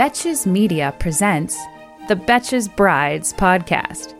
[0.00, 1.58] Betches Media presents
[2.08, 4.14] the Betches Brides podcast,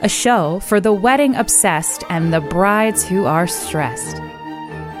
[0.00, 4.20] a show for the wedding obsessed and the brides who are stressed.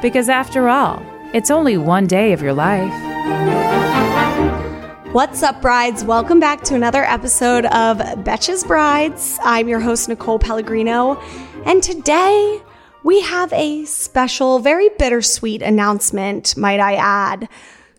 [0.00, 2.90] Because after all, it's only one day of your life.
[5.12, 6.02] What's up, brides?
[6.02, 9.38] Welcome back to another episode of Betches Brides.
[9.42, 11.20] I'm your host, Nicole Pellegrino,
[11.66, 12.62] and today
[13.02, 17.50] we have a special, very bittersweet announcement, might I add.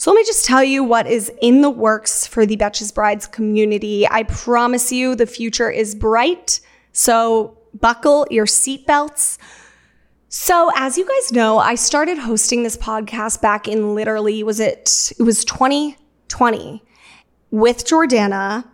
[0.03, 3.25] So let me just tell you what is in the works for the Betches Brides
[3.25, 4.05] community.
[4.05, 6.59] I promise you the future is bright.
[6.91, 9.37] So buckle your seatbelts.
[10.27, 15.13] So as you guys know, I started hosting this podcast back in literally, was it,
[15.17, 16.83] it was 2020
[17.51, 18.65] with Jordana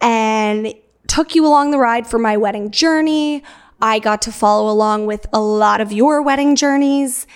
[0.00, 0.72] and
[1.08, 3.42] took you along the ride for my wedding journey.
[3.80, 7.26] I got to follow along with a lot of your wedding journeys.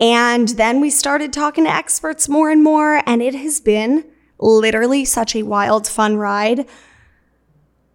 [0.00, 4.04] And then we started talking to experts more and more, and it has been
[4.38, 6.66] literally such a wild, fun ride.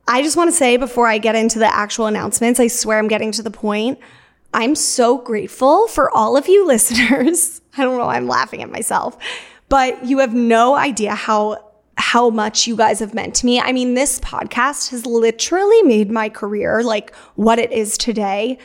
[0.08, 3.08] I just want to say before I get into the actual announcements, I swear I'm
[3.08, 4.00] getting to the point.
[4.54, 7.62] I'm so grateful for all of you listeners.
[7.78, 9.18] I don't know, I'm laughing at myself,
[9.68, 11.66] but you have no idea how
[12.00, 13.60] how much you guys have meant to me.
[13.60, 18.58] I mean, this podcast has literally made my career like what it is today.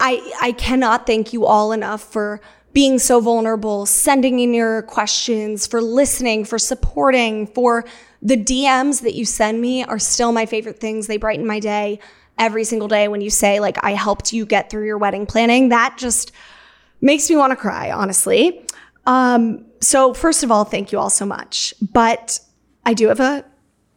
[0.00, 2.40] I I cannot thank you all enough for
[2.76, 7.86] being so vulnerable, sending in your questions, for listening, for supporting, for
[8.20, 11.06] the DMs that you send me are still my favorite things.
[11.06, 12.00] They brighten my day
[12.36, 15.70] every single day when you say, like, I helped you get through your wedding planning.
[15.70, 16.32] That just
[17.00, 18.66] makes me want to cry, honestly.
[19.06, 21.72] Um, so, first of all, thank you all so much.
[21.80, 22.38] But
[22.84, 23.42] I do have a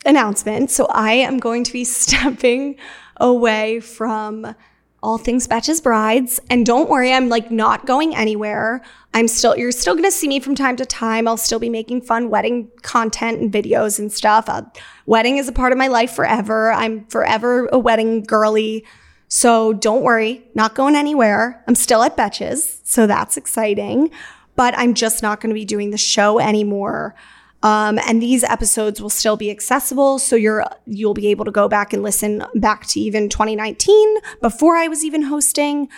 [0.06, 0.72] announcement.
[0.72, 2.78] So, I am going to be stepping
[3.18, 4.56] away from
[5.01, 6.39] all things Betches Brides.
[6.49, 8.81] And don't worry, I'm like not going anywhere.
[9.13, 11.27] I'm still, you're still to see me from time to time.
[11.27, 14.47] I'll still be making fun wedding content and videos and stuff.
[14.47, 14.63] Uh,
[15.05, 16.71] wedding is a part of my life forever.
[16.71, 18.85] I'm forever a wedding girly.
[19.27, 21.63] So don't worry, not going anywhere.
[21.67, 22.79] I'm still at Betches.
[22.83, 24.11] So that's exciting.
[24.55, 27.15] But I'm just not going to be doing the show anymore.
[27.61, 31.67] Um, and these episodes will still be accessible, so you're you'll be able to go
[31.67, 35.89] back and listen back to even 2019 before I was even hosting.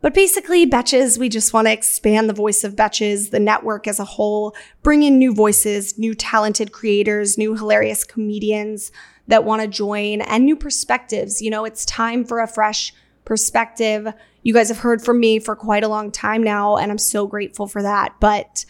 [0.00, 3.98] But basically, Betches, we just want to expand the voice of Betches, the network as
[3.98, 8.92] a whole, bring in new voices, new talented creators, new hilarious comedians
[9.26, 11.42] that want to join, and new perspectives.
[11.42, 12.92] You know, it's time for a fresh
[13.24, 14.12] perspective.
[14.42, 17.26] You guys have heard from me for quite a long time now, and I'm so
[17.26, 18.14] grateful for that.
[18.20, 18.64] But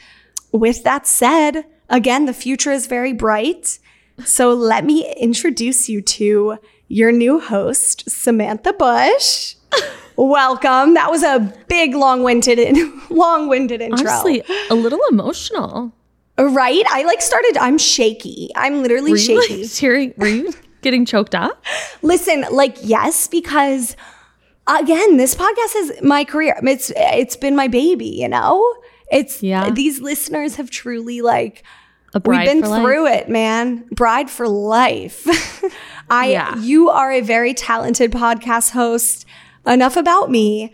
[0.51, 3.79] with that said, Again, the future is very bright.
[4.25, 9.55] So let me introduce you to your new host, Samantha Bush.
[10.17, 10.95] Welcome.
[10.95, 12.77] That was a big, long-winded,
[13.11, 14.11] long-winded intro.
[14.11, 15.93] Honestly, a little emotional.
[16.37, 16.85] Right?
[16.89, 17.57] I like started.
[17.59, 18.51] I'm shaky.
[18.57, 19.55] I'm literally were shaky.
[19.55, 21.65] You, like, tearing, were you getting choked up?
[22.03, 23.97] Listen, like yes, because
[24.67, 26.57] again, this podcast is my career.
[26.63, 28.07] It's it's been my baby.
[28.07, 28.75] You know,
[29.11, 29.71] it's yeah.
[29.71, 31.65] These listeners have truly like
[32.15, 33.23] We've been through life.
[33.23, 33.85] it, man.
[33.93, 35.27] Bride for life.
[36.11, 36.57] I yeah.
[36.57, 39.27] you are a very talented podcast host.
[39.67, 40.73] Enough about me.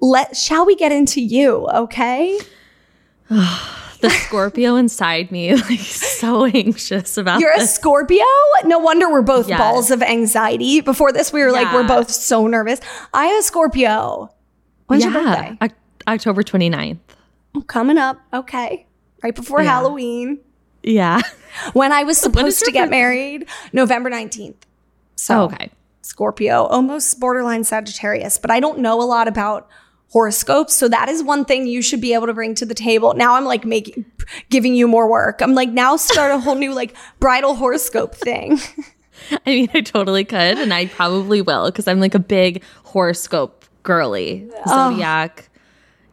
[0.00, 2.38] Let shall we get into you, okay?
[3.28, 7.72] the Scorpio inside me like so anxious about You're this.
[7.72, 8.24] a Scorpio?
[8.64, 9.58] No wonder we're both yes.
[9.58, 10.80] balls of anxiety.
[10.80, 11.52] Before this we were yeah.
[11.52, 12.80] like we're both so nervous.
[13.12, 14.32] I am a Scorpio.
[14.86, 15.10] When's yeah.
[15.10, 15.58] your birthday?
[15.60, 16.98] O- October 29th.
[17.66, 18.20] Coming up.
[18.32, 18.86] Okay.
[19.22, 19.70] Right before yeah.
[19.70, 20.40] Halloween.
[20.82, 21.20] Yeah.
[21.72, 24.54] When I was supposed to get married, November 19th.
[25.16, 25.70] So, oh, okay.
[26.02, 29.68] Scorpio, almost borderline Sagittarius, but I don't know a lot about
[30.10, 30.74] horoscopes.
[30.74, 33.14] So that is one thing you should be able to bring to the table.
[33.14, 34.06] Now I'm like making
[34.50, 35.40] giving you more work.
[35.42, 38.58] I'm like now start a whole new like bridal horoscope thing.
[39.46, 43.64] I mean, I totally could, and I probably will because I'm like a big horoscope
[43.82, 45.44] girly, zodiac.
[45.44, 45.47] Oh,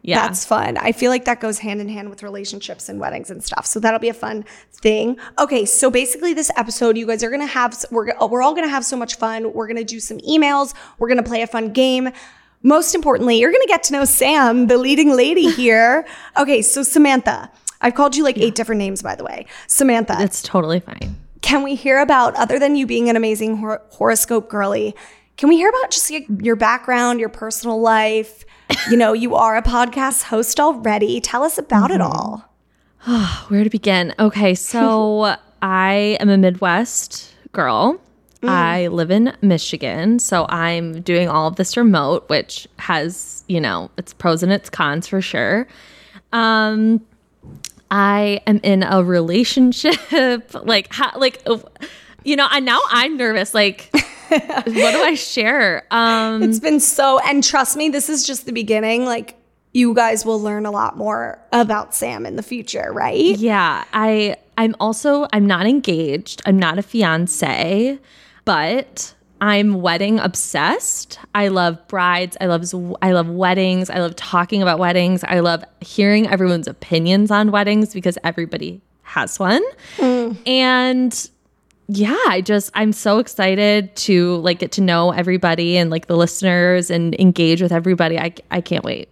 [0.06, 0.24] yeah.
[0.24, 0.76] That's fun.
[0.76, 3.66] I feel like that goes hand in hand with relationships and weddings and stuff.
[3.66, 5.18] So that'll be a fun thing.
[5.40, 8.64] Okay, so basically this episode you guys are going to have we're we're all going
[8.64, 9.52] to have so much fun.
[9.52, 12.10] We're going to do some emails, we're going to play a fun game.
[12.62, 16.06] Most importantly, you're going to get to know Sam, the leading lady here.
[16.36, 17.50] okay, so Samantha.
[17.80, 19.46] I've called you like eight different names by the way.
[19.66, 20.16] Samantha.
[20.20, 21.16] It's totally fine.
[21.42, 24.94] Can we hear about other than you being an amazing hor- horoscope girly?
[25.36, 28.44] Can we hear about just like, your background, your personal life?
[28.90, 31.20] you know, you are a podcast host already.
[31.20, 32.00] Tell us about mm-hmm.
[32.00, 32.48] it all.
[33.48, 34.14] Where to begin?
[34.18, 38.00] Okay, so I am a Midwest girl.
[38.42, 38.48] Mm.
[38.48, 43.90] I live in Michigan, so I'm doing all of this remote, which has, you know,
[43.96, 45.66] its pros and its cons for sure.
[46.32, 47.04] Um,
[47.90, 49.96] I am in a relationship,
[50.64, 51.46] like, how, like,
[52.24, 53.54] you know, and now I'm nervous.
[53.54, 53.90] Like,
[54.28, 55.84] what do I share?
[55.90, 59.04] Um, it's been so, and trust me, this is just the beginning.
[59.04, 59.36] Like,
[59.72, 63.36] you guys will learn a lot more about Sam in the future, right?
[63.36, 66.40] Yeah, I, I'm also, I'm not engaged.
[66.46, 67.98] I'm not a fiance,
[68.44, 71.18] but I'm wedding obsessed.
[71.34, 72.36] I love brides.
[72.40, 72.64] I love
[73.02, 73.90] I love weddings.
[73.90, 75.22] I love talking about weddings.
[75.24, 79.62] I love hearing everyone's opinions on weddings because everybody has one.
[79.98, 80.36] Mm.
[80.46, 81.30] And
[81.88, 86.16] yeah, I just I'm so excited to like get to know everybody and like the
[86.16, 88.18] listeners and engage with everybody.
[88.18, 89.08] I I can't wait.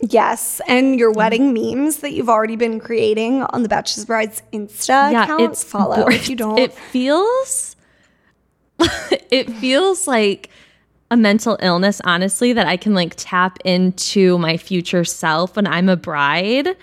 [0.00, 1.18] Yes, and your mm-hmm.
[1.18, 5.42] wedding memes that you've already been creating on the Betches Brides Insta yeah, account.
[5.42, 6.58] It's follow if you don't.
[6.58, 7.74] It feels
[9.30, 10.50] it feels like
[11.10, 15.88] a mental illness honestly that I can like tap into my future self when I'm
[15.88, 16.76] a bride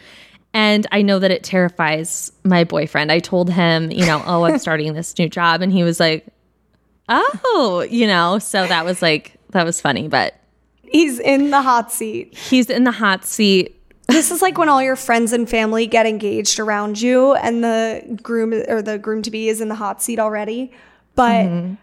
[0.53, 3.11] and I know that it terrifies my boyfriend.
[3.11, 5.61] I told him, you know, oh, I'm starting this new job.
[5.61, 6.27] And he was like,
[7.07, 10.35] oh, you know, so that was like, that was funny, but
[10.83, 12.37] he's in the hot seat.
[12.37, 13.77] He's in the hot seat.
[14.07, 18.19] This is like when all your friends and family get engaged around you and the
[18.21, 20.73] groom or the groom to be is in the hot seat already.
[21.15, 21.73] But mm-hmm.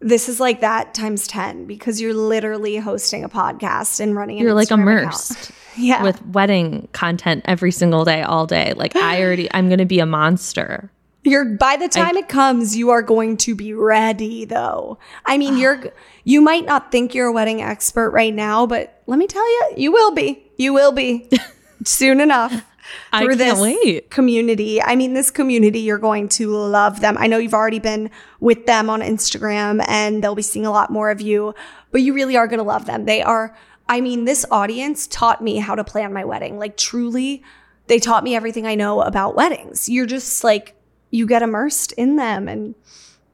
[0.00, 4.54] This is like that times 10 because you're literally hosting a podcast and running You're
[4.54, 5.50] like immersed.
[5.76, 6.02] yeah.
[6.02, 8.74] with wedding content every single day, all day.
[8.74, 10.90] Like I already, I'm going to be a monster.
[11.24, 14.98] You're by the time I, it comes, you are going to be ready though.
[15.26, 15.92] I mean, you're
[16.24, 19.74] you might not think you're a wedding expert right now, but let me tell you,
[19.76, 20.44] you will be.
[20.56, 21.28] You will be
[21.84, 22.64] soon enough.
[23.12, 24.10] I can't this wait.
[24.10, 24.82] community.
[24.82, 27.16] I mean, this community, you're going to love them.
[27.18, 30.90] I know you've already been with them on Instagram and they'll be seeing a lot
[30.90, 31.54] more of you,
[31.90, 33.04] but you really are going to love them.
[33.04, 33.56] They are
[33.88, 36.58] I mean, this audience taught me how to plan my wedding.
[36.58, 37.42] Like, truly,
[37.86, 39.88] they taught me everything I know about weddings.
[39.88, 40.74] You're just like,
[41.10, 42.74] you get immersed in them, and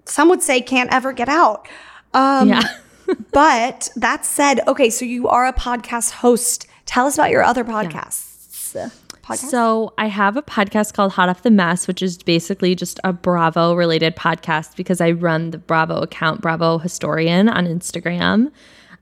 [0.05, 1.67] some would say can't ever get out.
[2.13, 2.63] Um, yeah.
[3.33, 6.69] but that said, okay, so you are a podcast host.
[6.87, 8.75] Tell us about your other podcasts.
[8.75, 8.91] Yeah.
[9.25, 9.51] Podcast?
[9.51, 13.13] So I have a podcast called Hot Off the Mess, which is basically just a
[13.13, 18.53] Bravo related podcast because I run the Bravo account, Bravo Historian on Instagram,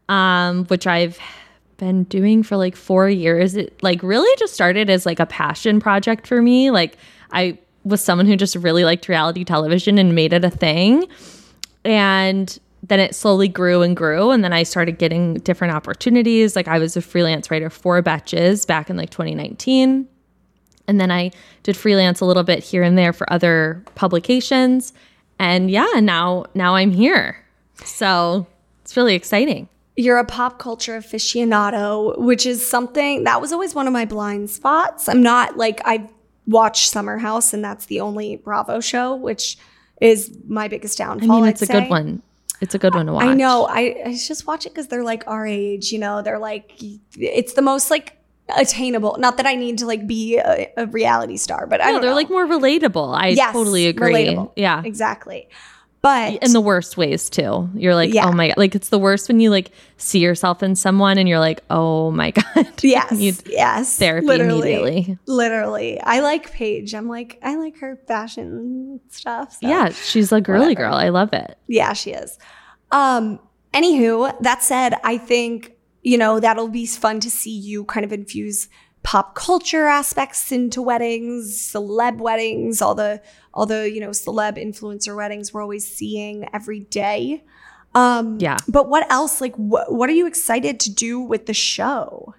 [0.09, 1.19] um, which I've
[1.77, 3.57] been doing for like four years.
[3.57, 6.71] It like really just started as like a passion project for me.
[6.71, 6.97] Like
[7.33, 11.05] I was someone who just really liked reality television and made it a thing.
[11.85, 14.31] And then it slowly grew and grew.
[14.31, 16.57] And then I started getting different opportunities.
[16.57, 20.09] Like I was a freelance writer for Betches back in like 2019.
[20.89, 21.31] And then I
[21.63, 24.93] did freelance a little bit here and there for other publications.
[25.39, 27.39] And yeah, now now I'm here.
[27.85, 28.47] So
[28.83, 33.87] it's really exciting you're a pop culture aficionado, which is something that was always one
[33.87, 35.09] of my blind spots.
[35.09, 36.09] I'm not like I
[36.47, 39.59] watch Summer House, and that's the only Bravo show, which
[40.01, 41.31] is my biggest downfall.
[41.31, 41.81] I mean, it's I'd a say.
[41.81, 42.23] good one.
[42.61, 43.25] It's a good one to watch.
[43.25, 43.67] I know.
[43.67, 45.93] I, I just watch it because they're like our age.
[45.93, 46.73] You know, they're like
[47.19, 48.17] it's the most like
[48.57, 49.17] attainable.
[49.19, 52.11] Not that I need to like be a, a reality star, but I no, they're
[52.11, 52.17] know.
[52.17, 53.17] like more relatable.
[53.17, 54.13] I yes, totally agree.
[54.13, 54.53] Relatable.
[54.57, 55.49] Yeah, exactly.
[56.03, 57.71] But in the worst ways too.
[57.77, 58.27] You're like, yeah.
[58.27, 58.57] oh my god.
[58.57, 62.11] Like it's the worst when you like see yourself in someone and you're like, oh
[62.11, 62.83] my God.
[62.83, 63.43] Yes.
[63.47, 63.99] yes.
[63.99, 65.19] Therapy literally, immediately.
[65.27, 66.01] Literally.
[66.01, 66.93] I like Paige.
[66.93, 69.59] I'm like, I like her fashion stuff.
[69.61, 70.89] So yeah, she's a girly whatever.
[70.89, 70.95] girl.
[70.95, 71.57] I love it.
[71.69, 72.37] Yeah, she is.
[72.91, 73.39] Um,
[73.73, 78.13] anywho, that said, I think, you know, that'll be fun to see you kind of
[78.13, 78.69] infuse
[79.03, 83.21] pop culture aspects into weddings, celeb weddings, all the
[83.55, 87.45] all the, you know, celeb influencer weddings we're always seeing every day.
[87.95, 88.59] Um yeah.
[88.69, 89.41] But what else?
[89.41, 92.35] Like what what are you excited to do with the show?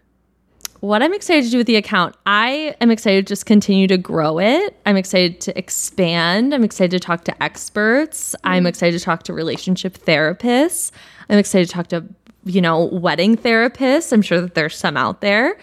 [0.83, 3.97] what I'm excited to do with the account, I am excited to just continue to
[3.97, 4.75] grow it.
[4.85, 6.53] I'm excited to expand.
[6.53, 8.35] I'm excited to talk to experts.
[8.43, 10.91] I'm excited to talk to relationship therapists.
[11.29, 12.03] I'm excited to talk to,
[12.45, 14.11] you know, wedding therapists.
[14.11, 15.57] I'm sure that there's some out there.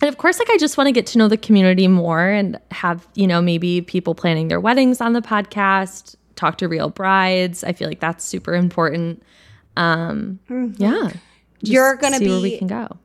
[0.00, 2.58] And of course, like I just want to get to know the community more and
[2.70, 7.64] have, you know, maybe people planning their weddings on the podcast, talk to real brides.
[7.64, 9.22] I feel like that's super important.
[9.76, 11.10] Um, yeah.
[11.10, 12.96] Just You're gonna see where be- we can go.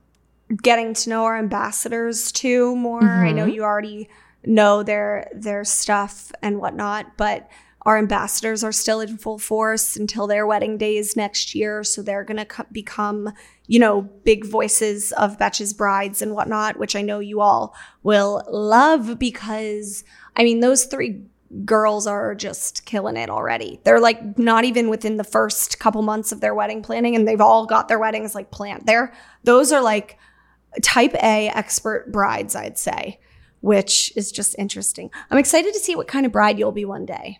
[0.61, 3.03] getting to know our ambassadors too more.
[3.03, 4.09] I know you already
[4.45, 7.49] know their their stuff and whatnot, but
[7.85, 11.83] our ambassadors are still in full force until their wedding days next year.
[11.83, 13.31] So they're gonna co- become,
[13.67, 18.43] you know, big voices of Betches brides and whatnot, which I know you all will
[18.49, 20.03] love because
[20.35, 21.21] I mean those three
[21.63, 23.79] girls are just killing it already.
[23.83, 27.39] They're like not even within the first couple months of their wedding planning and they've
[27.39, 28.87] all got their weddings like planned.
[28.87, 29.13] They're
[29.43, 30.17] those are like
[30.81, 33.19] type A expert brides, I'd say,
[33.61, 35.11] which is just interesting.
[35.29, 37.39] I'm excited to see what kind of bride you'll be one day.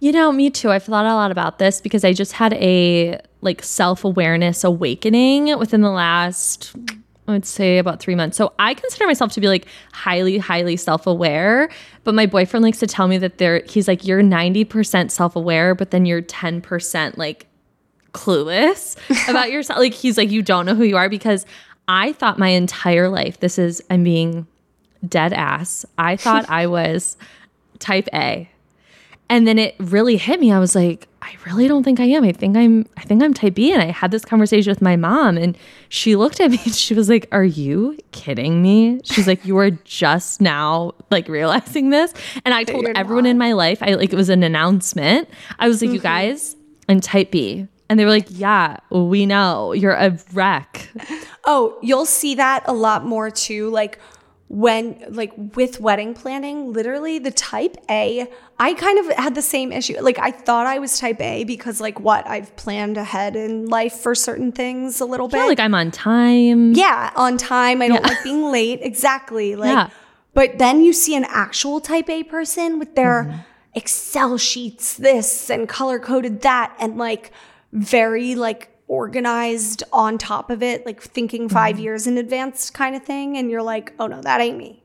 [0.00, 0.70] You know, me too.
[0.70, 5.56] I've thought a lot about this because I just had a like self awareness awakening
[5.58, 6.74] within the last,
[7.26, 8.36] I would say, about three months.
[8.36, 11.68] So I consider myself to be like highly, highly self aware.
[12.04, 15.74] But my boyfriend likes to tell me that there, he's like, you're 90% self aware,
[15.74, 17.46] but then you're 10% like
[18.12, 18.96] clueless
[19.28, 19.80] about yourself.
[19.80, 21.44] Like, he's like, you don't know who you are because
[21.88, 24.46] I thought my entire life, this is, I'm being
[25.06, 25.84] dead ass.
[25.96, 27.16] I thought I was
[27.78, 28.48] type A.
[29.30, 30.52] And then it really hit me.
[30.52, 32.24] I was like, I really don't think I am.
[32.24, 33.72] I think I'm I think I'm type B.
[33.72, 35.58] And I had this conversation with my mom and
[35.90, 39.00] she looked at me and she was like, Are you kidding me?
[39.04, 42.14] She's like, You are just now like realizing this.
[42.44, 45.28] And I told everyone in my life, I like it was an announcement.
[45.58, 46.04] I was like, You mm-hmm.
[46.04, 46.56] guys,
[46.88, 47.66] I'm type B.
[47.90, 49.72] And they were like, Yeah, we know.
[49.72, 50.88] You're a wreck.
[51.50, 53.70] Oh, you'll see that a lot more too.
[53.70, 53.98] Like
[54.48, 58.26] when, like with wedding planning, literally the type A,
[58.58, 60.00] I kind of had the same issue.
[60.00, 63.92] Like I thought I was type A because, like, what I've planned ahead in life
[63.94, 65.36] for certain things a little bit.
[65.38, 66.72] Yeah, like I'm on time.
[66.72, 67.82] yeah, on time.
[67.82, 68.80] I don't like being late.
[68.82, 69.54] Exactly.
[69.54, 69.90] Like, Yeah.
[70.32, 73.38] but then you see an actual type A person with their Mm-hmm.
[73.74, 77.30] Excel sheets, this and color coded that, and like
[77.72, 81.82] very like organized on top of it, like thinking 5 Mm-hmm.
[81.84, 83.36] years in advance kind of thing.
[83.36, 84.82] And you're like, oh no, that ain't me.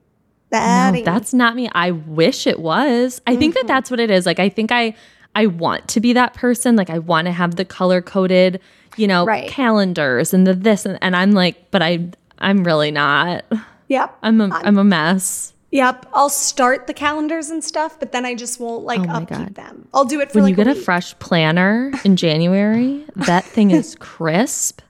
[0.51, 1.11] That No, ain't me.
[1.11, 1.69] that's not me.
[1.73, 3.21] I wish it was.
[3.25, 4.25] I think that that's what it is.
[4.25, 4.93] Like I think I
[5.35, 6.75] I want to be that person.
[6.75, 8.59] Like I want to have the color coded,
[8.97, 9.49] you know, Right.
[9.49, 13.45] calendars and the this and, and I'm like, but I I'm really not.
[13.87, 14.17] Yep.
[14.21, 15.53] I'm a I'm a mess.
[15.73, 16.05] Yep.
[16.13, 19.55] I'll start the calendars and stuff, but then I just won't like Oh upkeep God.
[19.55, 19.87] them.
[19.93, 20.83] I'll do it for When like you get a week.
[20.83, 24.81] fresh planner in January, that thing is crisp.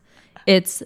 [0.46, 0.84] It's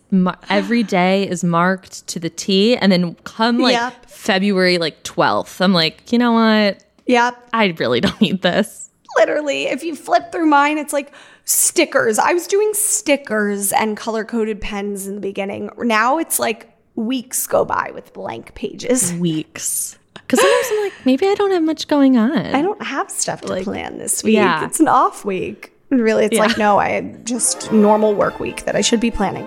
[0.50, 4.06] every day is marked to the T, and then come like Yep.
[4.10, 6.84] February like twelfth, I'm like, you know what?
[7.08, 7.50] Yep.
[7.54, 8.92] I really don't need this.
[9.18, 11.12] literally if you flip through mine it's like
[11.46, 16.70] stickers i was doing stickers and color coded pens in the beginning now it's like
[16.98, 19.98] weeks go by with blank pages weeks.
[20.16, 22.36] Because sometimes I'm like, maybe I don't have much going on.
[22.36, 24.66] i don't have stuff to plan this week yeah.
[24.66, 26.42] it's an off week really it's Yeah.
[26.48, 29.46] like no i had just normal work week that i should be planning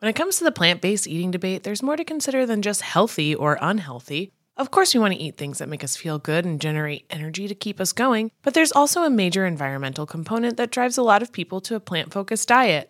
[0.00, 2.80] When it comes to the plant based eating debate, there's more to consider than just
[2.80, 4.32] healthy or unhealthy.
[4.56, 7.46] Of course, we want to eat things that make us feel good and generate energy
[7.48, 11.20] to keep us going, but there's also a major environmental component that drives a lot
[11.22, 12.89] of people to a plant focused diet.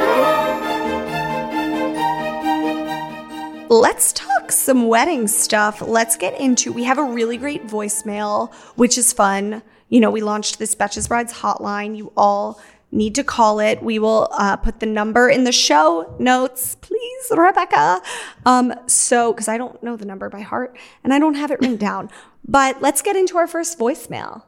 [3.71, 5.79] Let's talk some wedding stuff.
[5.79, 6.73] Let's get into.
[6.73, 9.63] We have a really great voicemail, which is fun.
[9.87, 11.95] You know, we launched this Betches Brides hotline.
[11.95, 12.59] You all
[12.91, 13.81] need to call it.
[13.81, 18.01] We will uh, put the number in the show notes, please, Rebecca.
[18.45, 21.61] Um, so, because I don't know the number by heart and I don't have it
[21.61, 22.09] written down.
[22.45, 24.43] But let's get into our first voicemail.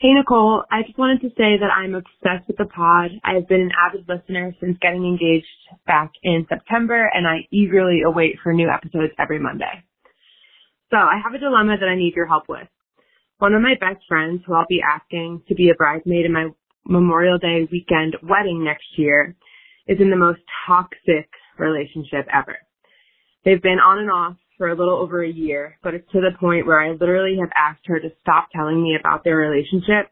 [0.00, 0.62] Hey, Nicole.
[0.70, 3.10] I just wanted to say that I'm obsessed with the pod.
[3.24, 5.46] I've been an avid listener since getting engaged
[5.86, 9.82] back in September, and I eagerly await for new episodes every Monday.
[10.90, 12.68] So I have a dilemma that I need your help with.
[13.38, 16.48] One of my best friends, who I'll be asking to be a bridesmaid in my
[16.86, 19.36] Memorial Day weekend wedding next year,
[19.86, 22.58] is in the most toxic relationship ever.
[23.44, 26.36] They've been on and off for a little over a year, but it's to the
[26.38, 30.10] point where I literally have asked her to stop telling me about their relationship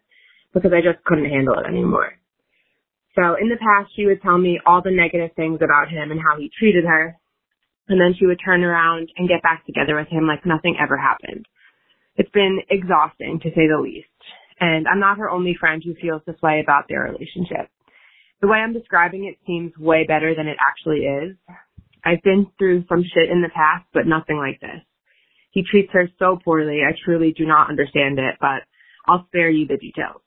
[0.54, 2.14] because I just couldn't handle it anymore.
[3.16, 6.20] So in the past, she would tell me all the negative things about him and
[6.20, 7.16] how he treated her.
[7.88, 10.96] And then she would turn around and get back together with him like nothing ever
[10.96, 11.46] happened.
[12.16, 14.08] It's been exhausting to say the least.
[14.60, 17.68] And I'm not her only friend who feels this way about their relationship.
[18.40, 21.36] The way I'm describing it seems way better than it actually is.
[22.06, 24.80] I've been through some shit in the past, but nothing like this.
[25.50, 28.62] He treats her so poorly, I truly do not understand it, but
[29.08, 30.22] I'll spare you the details.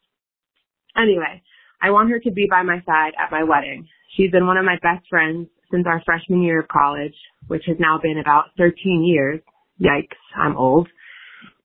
[0.98, 1.42] Anyway,
[1.82, 3.88] I want her to be by my side at my wedding.
[4.18, 7.16] She's been one of my best friends since our freshman year of college,
[7.48, 9.40] which has now been about 13 years.
[9.80, 10.90] Yikes, I'm old.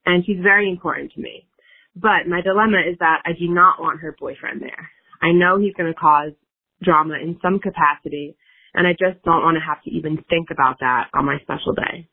[0.06, 1.48] And she's very important to me.
[1.96, 4.90] But my dilemma is that I do not want her boyfriend there.
[5.22, 6.32] I know he's going to cause
[6.82, 8.36] drama in some capacity,
[8.74, 11.74] and I just don't want to have to even think about that on my special
[11.74, 12.08] day.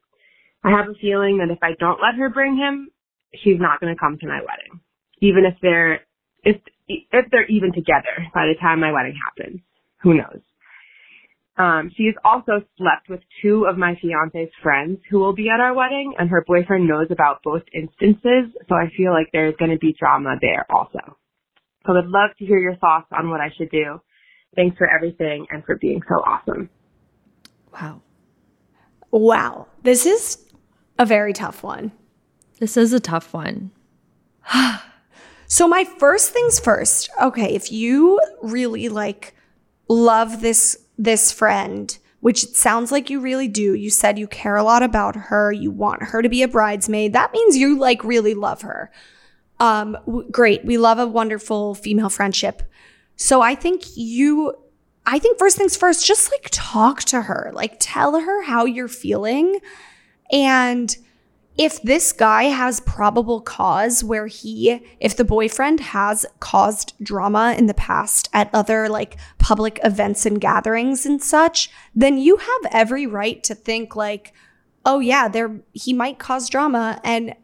[0.64, 2.90] I have a feeling that if I don't let her bring him,
[3.34, 4.80] she's not going to come to my wedding.
[5.20, 6.02] Even if they're,
[6.44, 9.62] if, if they're even together by the time my wedding happens.
[10.04, 10.42] Who knows?
[11.58, 15.60] Um, she has also slept with two of my fiance's friends who will be at
[15.60, 19.72] our wedding, and her boyfriend knows about both instances, so I feel like there's going
[19.72, 21.18] to be drama there also.
[21.86, 24.02] So I would love to hear your thoughts on what I should do.
[24.56, 26.70] Thanks for everything and for being so awesome.
[27.74, 28.02] Wow.
[29.12, 29.68] Wow.
[29.84, 30.46] This is
[31.00, 31.92] a very tough one.
[32.60, 33.72] This is a tough one.
[35.48, 37.10] so my first things first.
[37.22, 39.36] Okay, if you really like
[39.88, 43.74] love this this friend, which it sounds like you really do.
[43.74, 45.52] You said you care a lot about her.
[45.52, 47.14] You want her to be a bridesmaid.
[47.14, 48.92] That means you like really love her.
[49.60, 50.64] Um, w- great.
[50.64, 52.62] We love a wonderful female friendship.
[53.22, 54.56] So I think you,
[55.06, 58.88] I think first things first, just like talk to her, like tell her how you're
[58.88, 59.60] feeling.
[60.32, 60.98] And
[61.56, 67.68] if this guy has probable cause where he, if the boyfriend has caused drama in
[67.68, 73.06] the past at other like public events and gatherings and such, then you have every
[73.06, 74.34] right to think like,
[74.84, 77.00] oh yeah, there, he might cause drama.
[77.04, 77.36] And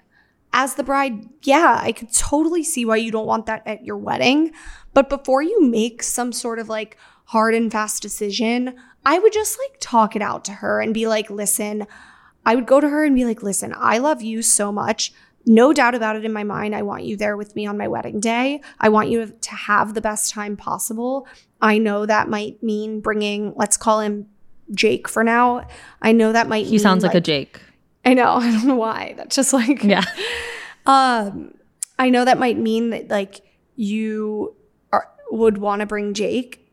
[0.53, 3.97] as the bride, yeah, I could totally see why you don't want that at your
[3.97, 4.53] wedding.
[4.97, 8.73] But before you make some sort of like hard and fast decision,
[9.05, 11.85] I would just like talk it out to her and be like, listen,
[12.47, 15.13] I would go to her and be like, listen, I love you so much.
[15.45, 16.73] No doubt about it in my mind.
[16.73, 18.59] I want you there with me on my wedding day.
[18.79, 21.27] I want you to have the best time possible.
[21.61, 24.25] I know that might mean bringing, let's call him
[24.73, 25.67] Jake for now.
[26.01, 27.61] I know that might He sounds like, like a Jake.
[28.03, 28.31] I know.
[28.37, 29.13] I don't know why.
[29.15, 30.05] That's just like, yeah.
[30.87, 31.53] Um,
[31.99, 33.41] I know that might mean that like
[33.75, 34.55] you
[35.31, 36.67] would want to bring Jake.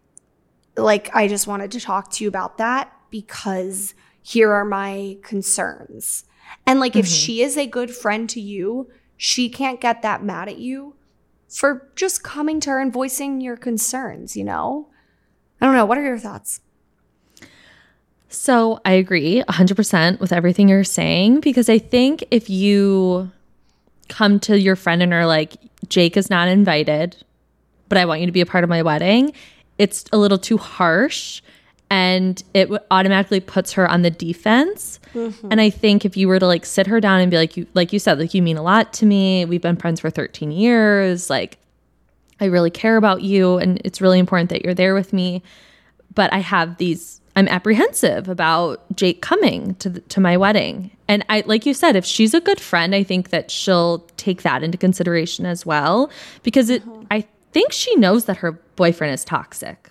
[0.77, 6.25] Like, I just wanted to talk to you about that because here are my concerns.
[6.67, 7.01] And like, mm-hmm.
[7.01, 10.95] if she is a good friend to you, she can't get that mad at you
[11.49, 14.89] for just coming to her and voicing your concerns, you know?
[15.61, 15.85] I don't know.
[15.85, 16.61] What are your thoughts?
[18.29, 23.31] So I agree 100% with everything you're saying because I think if you
[24.09, 25.55] come to your friend and are like,
[25.89, 27.17] Jake is not invited,
[27.89, 29.33] but I want you to be a part of my wedding,
[29.79, 31.43] it's a little too harsh
[31.91, 34.99] and it automatically puts her on the defense.
[35.13, 35.49] Mm-hmm.
[35.51, 37.67] And I think if you were to like sit her down and be like you
[37.75, 39.45] like you said like you mean a lot to me.
[39.45, 41.31] We've been friends for 13 years.
[41.31, 41.59] Like
[42.41, 45.43] I really care about you and it's really important that you're there with me.
[46.15, 50.91] But I have these I'm apprehensive about Jake coming to the, to my wedding.
[51.09, 54.43] And I like you said if she's a good friend, I think that she'll take
[54.43, 56.11] that into consideration as well
[56.43, 59.89] because it I think she knows that her boyfriend is toxic.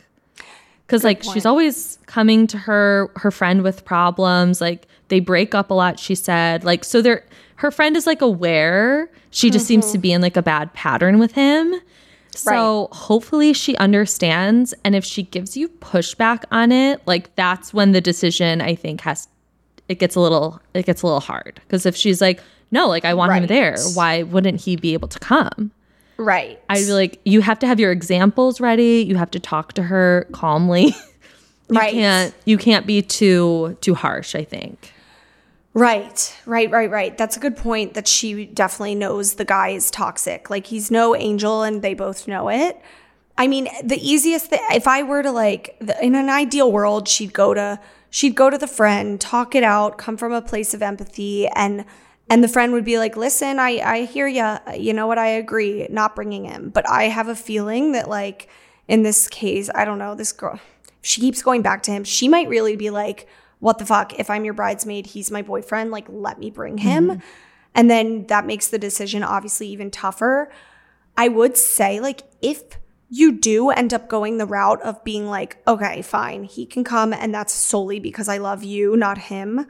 [0.87, 5.71] Cuz like she's always coming to her her friend with problems, like they break up
[5.71, 6.63] a lot she said.
[6.63, 7.23] Like so they're
[7.55, 9.09] her friend is like aware.
[9.31, 10.01] She just seems to mm-hmm.
[10.01, 11.73] be in like a bad pattern with him.
[12.35, 14.73] So hopefully she understands.
[14.83, 19.01] And if she gives you pushback on it, like that's when the decision I think
[19.01, 19.27] has
[19.87, 21.61] it gets a little it gets a little hard.
[21.65, 25.07] Because if she's like, no, like I want him there, why wouldn't he be able
[25.07, 25.71] to come?
[26.23, 26.59] Right.
[26.69, 29.05] I feel like you have to have your examples ready.
[29.07, 30.85] You have to talk to her calmly.
[31.69, 31.93] you Right.
[31.93, 34.91] can't you can't be too too harsh, I think.
[35.75, 37.17] Right, right, right, right.
[37.17, 40.49] That's a good point that she definitely knows the guy is toxic.
[40.51, 42.79] Like he's no angel and they both know it.
[43.39, 47.07] I mean, the easiest thing if I were to like the, in an ideal world,
[47.07, 47.79] she'd go to
[48.11, 51.85] she'd go to the friend, talk it out, come from a place of empathy and
[52.29, 54.59] and the friend would be like, "Listen, I I hear ya.
[54.75, 55.17] You know what?
[55.17, 58.49] I agree not bringing him, but I have a feeling that like
[58.87, 60.59] in this case, I don't know, this girl
[61.03, 63.27] she keeps going back to him, she might really be like,
[63.59, 64.17] what the fuck?
[64.17, 67.09] If I'm your bridesmaid, he's my boyfriend, like, let me bring him.
[67.09, 67.19] Mm-hmm.
[67.75, 70.49] And then that makes the decision obviously even tougher.
[71.17, 72.63] I would say, like, if
[73.09, 77.13] you do end up going the route of being like, okay, fine, he can come,
[77.13, 79.67] and that's solely because I love you, not him,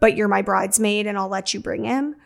[0.00, 2.16] but you're my bridesmaid and I'll let you bring him.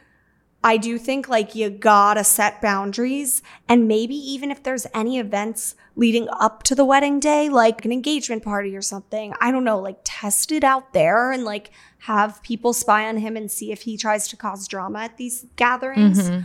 [0.65, 3.43] I do think like you gotta set boundaries.
[3.69, 7.93] And maybe even if there's any events leading up to the wedding day, like an
[7.93, 12.43] engagement party or something, I don't know, like test it out there and like have
[12.43, 16.31] people spy on him and see if he tries to cause drama at these gatherings.
[16.31, 16.43] Mm-hmm.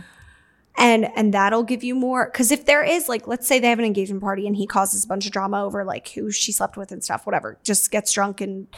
[0.80, 3.80] And and that'll give you more cuz if there is like let's say they have
[3.80, 6.76] an engagement party and he causes a bunch of drama over like who she slept
[6.76, 8.68] with and stuff whatever just gets drunk and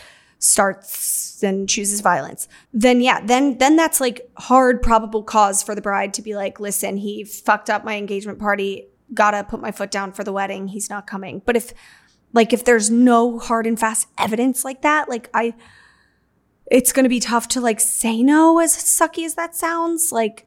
[0.40, 2.48] starts and chooses violence.
[2.72, 6.58] Then yeah then then that's like hard probable cause for the bride to be like
[6.58, 8.88] listen he fucked up my engagement party.
[9.14, 10.68] Gotta put my foot down for the wedding.
[10.68, 11.42] He's not coming.
[11.44, 11.72] But if
[12.32, 15.52] like if there's no hard and fast evidence like that like i
[16.70, 20.12] it's gonna be tough to like say no as sucky as that sounds.
[20.12, 20.46] Like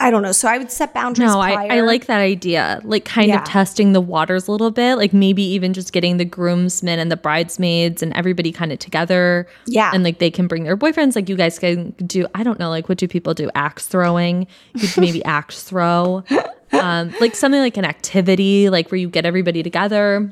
[0.00, 2.80] i don't know so i would set boundaries No, I, I like that idea.
[2.84, 3.40] Like kind Yeah.
[3.42, 4.96] of testing the waters a little bit.
[4.96, 9.46] Like maybe even just getting the groomsmen and the bridesmaids and everybody kind of together.
[9.66, 9.90] Yeah.
[9.92, 11.16] And like they can bring their boyfriends.
[11.16, 13.50] Like you guys can do, I don't know, like what do people do?
[13.54, 14.46] Axe throwing.
[14.74, 16.24] You could maybe axe throw.
[16.70, 20.30] Um, like something like an activity, like where you get everybody together.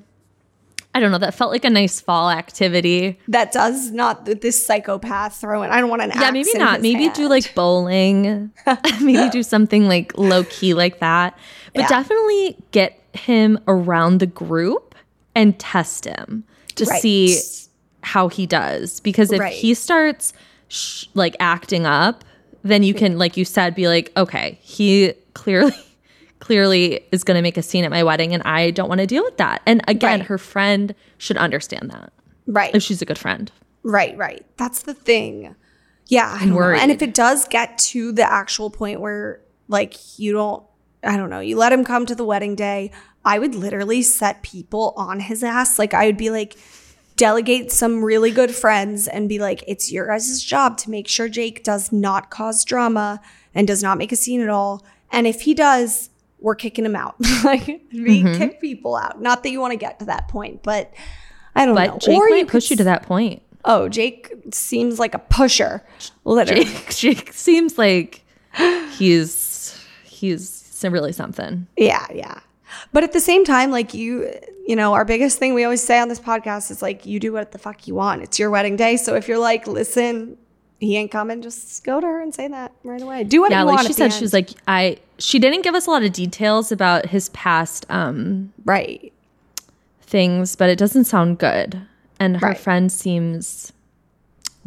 [0.96, 1.18] I don't know.
[1.18, 3.18] That felt like a nice fall activity.
[3.28, 5.70] that does not this psychopath throw throwing.
[5.70, 6.80] I don't want an Yeah, maybe in not.
[6.80, 8.50] Maybe do like bowling.
[9.02, 11.38] maybe do something like low key like that.
[11.74, 11.88] But Yeah.
[11.88, 14.94] definitely get him around the group
[15.34, 16.44] and test him
[16.76, 17.02] to Right.
[17.02, 17.38] see
[18.02, 19.00] how he does.
[19.00, 19.52] Because if Right.
[19.52, 20.32] he starts
[20.68, 22.24] sh- like acting up,
[22.64, 25.74] then you can, like you said, be like, okay, he clearly.
[26.46, 29.06] Clearly is going to make a scene at my wedding, and I don't want to
[29.06, 29.62] deal with that.
[29.66, 30.26] And again, Right.
[30.28, 32.12] her friend should understand that
[32.46, 33.50] right, if she's a good friend.
[33.82, 34.46] right, right.
[34.56, 35.56] That's the thing.
[36.06, 36.54] Yeah, I don't know.
[36.56, 36.80] worried.
[36.82, 40.62] And if it does get to the actual point where like you don't,
[41.02, 42.92] I don't know, you let him come to the wedding day,
[43.24, 45.80] I would literally set people on his ass.
[45.80, 46.56] Like I would be like,
[47.16, 51.28] delegate some really good friends and be like, it's your guys' job to make sure
[51.28, 53.20] Jake does not cause drama
[53.52, 54.84] and does not make a scene at all.
[55.10, 57.16] And if he does, we're kicking him out.
[57.44, 58.38] like we Mm-hmm.
[58.38, 59.20] kick people out.
[59.20, 60.92] Not that you want to get to that point, but
[61.54, 61.92] I don't know.
[61.92, 63.42] But Jake Or might could push you to that point.
[63.64, 65.84] Oh, Jake seems like a pusher.
[66.24, 66.64] Literally.
[66.64, 68.24] Jake, Jake seems like
[68.96, 71.66] he's he's really something.
[71.76, 72.40] Yeah, yeah.
[72.92, 74.30] But at the same time, like you,
[74.66, 77.32] you know, our biggest thing we always say on this podcast is like, you do
[77.32, 78.22] what the fuck you want.
[78.22, 78.96] It's your wedding day.
[78.96, 80.36] So if you're like, listen,
[80.78, 83.24] he ain't coming, just go to her and say that right away.
[83.24, 83.86] Do what Yeah, you like want.
[83.86, 84.98] she said, she was like I.
[85.18, 89.12] She didn't give us a lot of details about his past um right.
[90.02, 91.80] things, but it doesn't sound good.
[92.20, 92.58] And her Right.
[92.58, 93.72] friend seems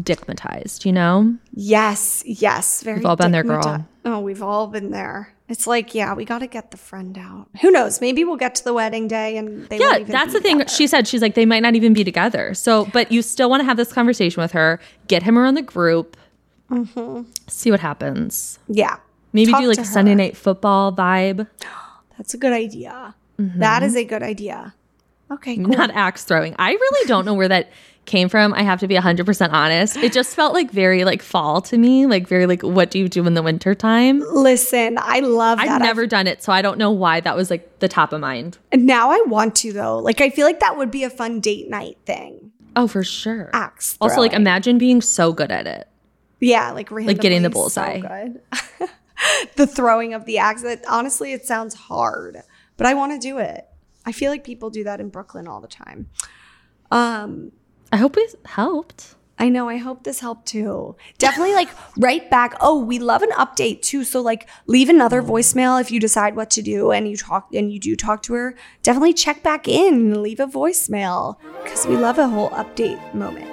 [0.02, 0.86] dickmatized.
[0.86, 2.82] You know, Yes, yes.
[2.84, 3.86] Very We've all been there, girl.
[4.06, 5.34] Oh, we've all been there.
[5.50, 7.48] It's like, yeah, we got to get the friend out.
[7.62, 8.00] Who knows?
[8.02, 10.60] Maybe we'll get to the wedding day and they yeah, that's the thing.
[10.60, 10.72] together.
[10.76, 12.54] She said she's like they might not even be together.
[12.54, 14.80] So, but you still want to have this conversation with her.
[15.08, 16.16] Get him around the group.
[17.48, 18.60] See what happens.
[18.68, 18.98] yeah.
[19.32, 19.52] Maybe Mm-hmm.
[19.52, 21.48] Talk do like a Sunday night football vibe.
[22.18, 23.16] That's a good idea.
[23.40, 23.60] Mm-hmm.
[23.60, 24.74] That is a good idea.
[25.32, 25.68] Okay, cool.
[25.68, 26.56] not axe throwing.
[26.58, 27.70] I really don't know where that
[28.06, 28.54] came from.
[28.54, 29.98] I have to be 100% honest.
[29.98, 33.08] It just felt like very like fall to me, like very like what do you
[33.08, 34.24] do in the winter time?
[34.32, 35.70] Listen, I love that.
[35.70, 38.22] I've never done it, so I don't know why that was like the top of
[38.22, 38.58] mind.
[38.72, 40.00] And Now I want to though.
[40.00, 42.52] Like I feel like that would be a fun date night thing.
[42.76, 43.50] Oh, for sure.
[43.54, 43.98] axe.
[44.00, 45.88] Also, like imagine being so good at it.
[46.40, 48.00] Yeah, like really like getting the bullseye.
[48.02, 48.88] So
[49.56, 50.64] the throwing of the axe.
[50.64, 52.38] It, honestly, it sounds hard,
[52.78, 53.66] but I want to do it.
[54.06, 56.10] I feel like people do that in Brooklyn all the time.
[56.92, 57.52] Um,
[57.92, 59.16] I hope it helped.
[59.42, 59.70] I know.
[59.70, 60.96] I hope this helped too.
[61.18, 62.56] Definitely, like right back.
[62.60, 64.04] Oh, we love an update too.
[64.04, 65.28] So like, leave another mm.
[65.28, 68.34] voicemail if you decide what to do and you talk and you do talk to
[68.34, 68.56] her.
[68.84, 73.48] Definitely check back in and leave a voicemail because we love a whole update moment.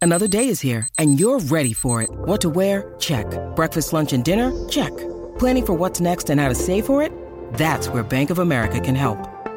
[0.00, 2.10] Another day is here, and you're ready for it.
[2.10, 2.92] What to wear?
[2.98, 3.26] Check.
[3.54, 4.50] Breakfast, lunch, and dinner?
[4.68, 4.90] Check.
[5.38, 7.12] Planning for what's next and how to save for it?
[7.54, 9.31] That's where Bank of America can help.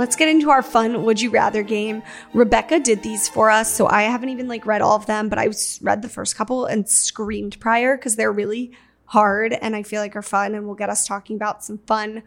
[0.00, 2.02] Let's get into our fun would you rather game.
[2.32, 5.38] Rebecca did these for us, so I haven't even like read all of them, but
[5.38, 5.50] I
[5.82, 8.72] read the first couple and screamed prior because they're really
[9.04, 12.22] hard and I feel like are fun and will get us talking about some fun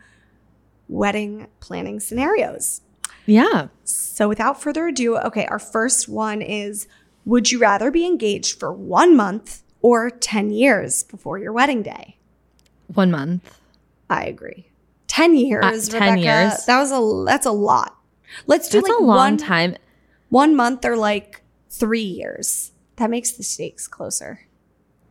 [0.87, 2.81] wedding planning scenarios.
[3.25, 3.69] Yeah.
[3.85, 6.87] So without further ado, okay, our first one is
[7.25, 12.17] would you rather be engaged for 1 month or 10 years before your wedding day?
[12.85, 13.59] One month.
[14.11, 14.67] I agree.
[15.13, 16.19] 10 years, uh, 10 Rebecca.
[16.21, 16.65] years.
[16.65, 17.95] That was a that's a lot.
[18.47, 19.75] Let's do That's like a long one time.
[20.29, 22.71] one month or like three years.
[22.95, 24.47] That makes the stakes closer.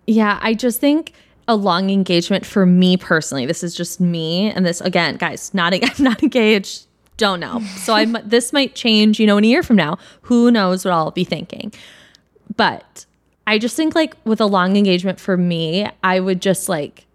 [0.09, 1.13] Yeah, I just think
[1.47, 3.47] a long engagement for me personally.
[3.47, 5.55] This is just me, and this again, guys.
[5.55, 6.87] Not I'm not engaged.
[7.17, 7.61] Don't know.
[7.77, 9.21] So I this might change.
[9.21, 11.73] You know, in a year from now, who knows what I'll be thinking.
[12.57, 13.07] But
[13.47, 17.07] I just think like with a long engagement for me, I would just like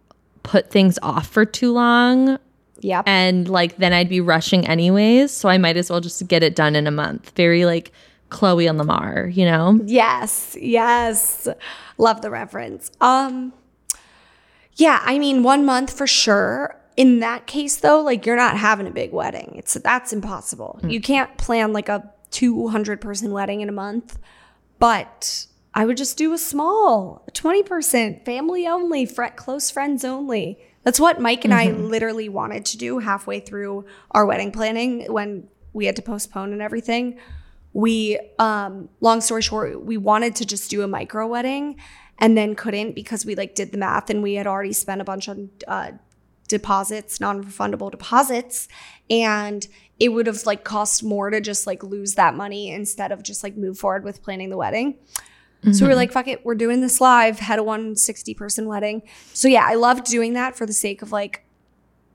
[0.43, 2.39] put things off for too long
[2.82, 3.06] Yep.
[3.08, 5.32] and like then I'd be rushing anyways.
[5.32, 7.32] So I might as well just get it done in a month.
[7.36, 7.92] Very like
[8.30, 9.80] Khloé on Lamar, you know?
[9.86, 10.56] yes.
[10.60, 11.48] Yes.
[11.98, 12.92] Love the reference.
[13.02, 13.54] Um
[14.76, 16.76] yeah, I mean one month for sure.
[16.96, 19.54] In that case though, like you're not having a big wedding.
[19.58, 20.80] It's that's impossible.
[20.84, 24.20] You can't plan like a 200 person wedding in a month.
[24.80, 30.60] But I would just do a small 20% family only, fr- close friends only.
[30.88, 35.50] That's what Mike and I literally wanted to do halfway through our wedding planning when
[35.73, 37.19] we had to postpone and everything.
[37.73, 41.76] We, um, long story short, we wanted to just do a micro wedding
[42.19, 45.04] and then couldn't because we like did the math and we had already spent a
[45.04, 45.91] bunch on uh,
[46.47, 48.69] deposits, non-refundable deposits,
[49.10, 49.67] and
[50.00, 53.43] it would have like cost more to just like lose that money instead of just
[53.43, 54.97] like move forward with planning the wedding.
[55.74, 55.98] So we were mm-hmm.
[56.00, 59.02] like, fuck it, we're doing this live, had a 160 person wedding.
[59.34, 61.44] So yeah, I loved doing that for the sake of like,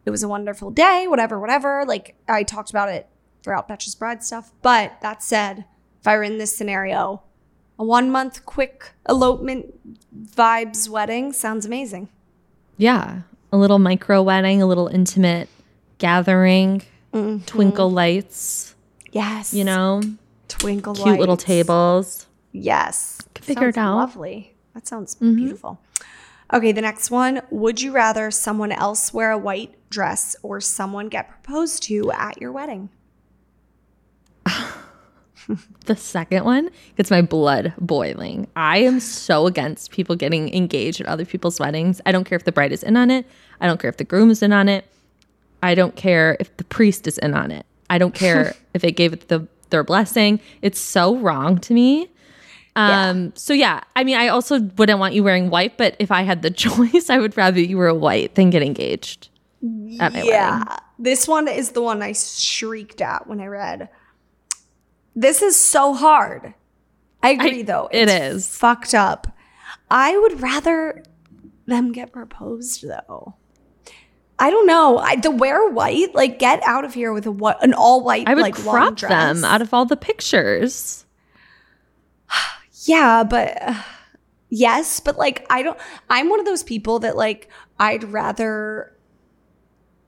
[0.04, 1.84] it was a wonderful day, whatever, whatever.
[1.86, 3.08] Like I talked about it
[3.42, 4.52] throughout Betches Bride stuff.
[4.62, 5.64] But that said,
[6.00, 7.22] if I were in this scenario,
[7.78, 9.74] a one month quick elopement
[10.16, 12.08] vibes wedding sounds amazing.
[12.76, 13.22] Yeah.
[13.52, 15.48] A little micro wedding, a little intimate
[15.98, 17.44] gathering, mm-hmm.
[17.44, 18.74] twinkle lights,
[19.12, 19.52] Yes.
[19.52, 20.02] you know,
[20.48, 21.04] twinkle lights.
[21.04, 22.26] cute little tables.
[22.52, 23.18] Yes.
[23.42, 23.96] Figure it Sounds out.
[23.96, 24.54] Lovely.
[24.74, 25.36] That sounds mm-hmm.
[25.36, 25.80] beautiful.
[26.52, 27.40] Okay, the next one.
[27.50, 32.40] Would you rather someone else wear a white dress or someone get proposed to at
[32.40, 32.90] your wedding?
[35.86, 38.46] The second one gets my blood boiling.
[38.54, 42.00] I am so against people getting engaged at other people's weddings.
[42.06, 43.26] I don't care if the bride is in on it.
[43.60, 44.86] I don't care if the groom is in on it.
[45.62, 47.66] I don't care if the priest is in on it.
[47.90, 50.38] I don't care if they gave it the their blessing.
[50.60, 52.08] It's so wrong to me.
[52.74, 56.22] Um so yeah, I mean I also wouldn't want you wearing white, but if I
[56.22, 59.28] had the choice, I would rather you were white than get engaged
[59.62, 60.08] yeah.
[60.58, 60.76] wedding.
[60.98, 63.88] This one is the one I shrieked at when I read.
[65.14, 66.54] This is so hard.
[67.22, 67.88] I agree I- though.
[67.92, 69.28] it It's fucked up.
[69.90, 71.02] I would rather
[71.66, 73.34] them get proposed though.
[74.38, 74.98] I don't know.
[74.98, 78.26] I, the wear white, like get out of here with a what an all white
[78.26, 79.10] I would like crop dress.
[79.10, 81.04] them out of all the pictures.
[82.84, 83.82] Yeah, but uh,
[84.48, 85.78] yes, but like I don't
[86.10, 88.96] I'm one of those people that like I'd rather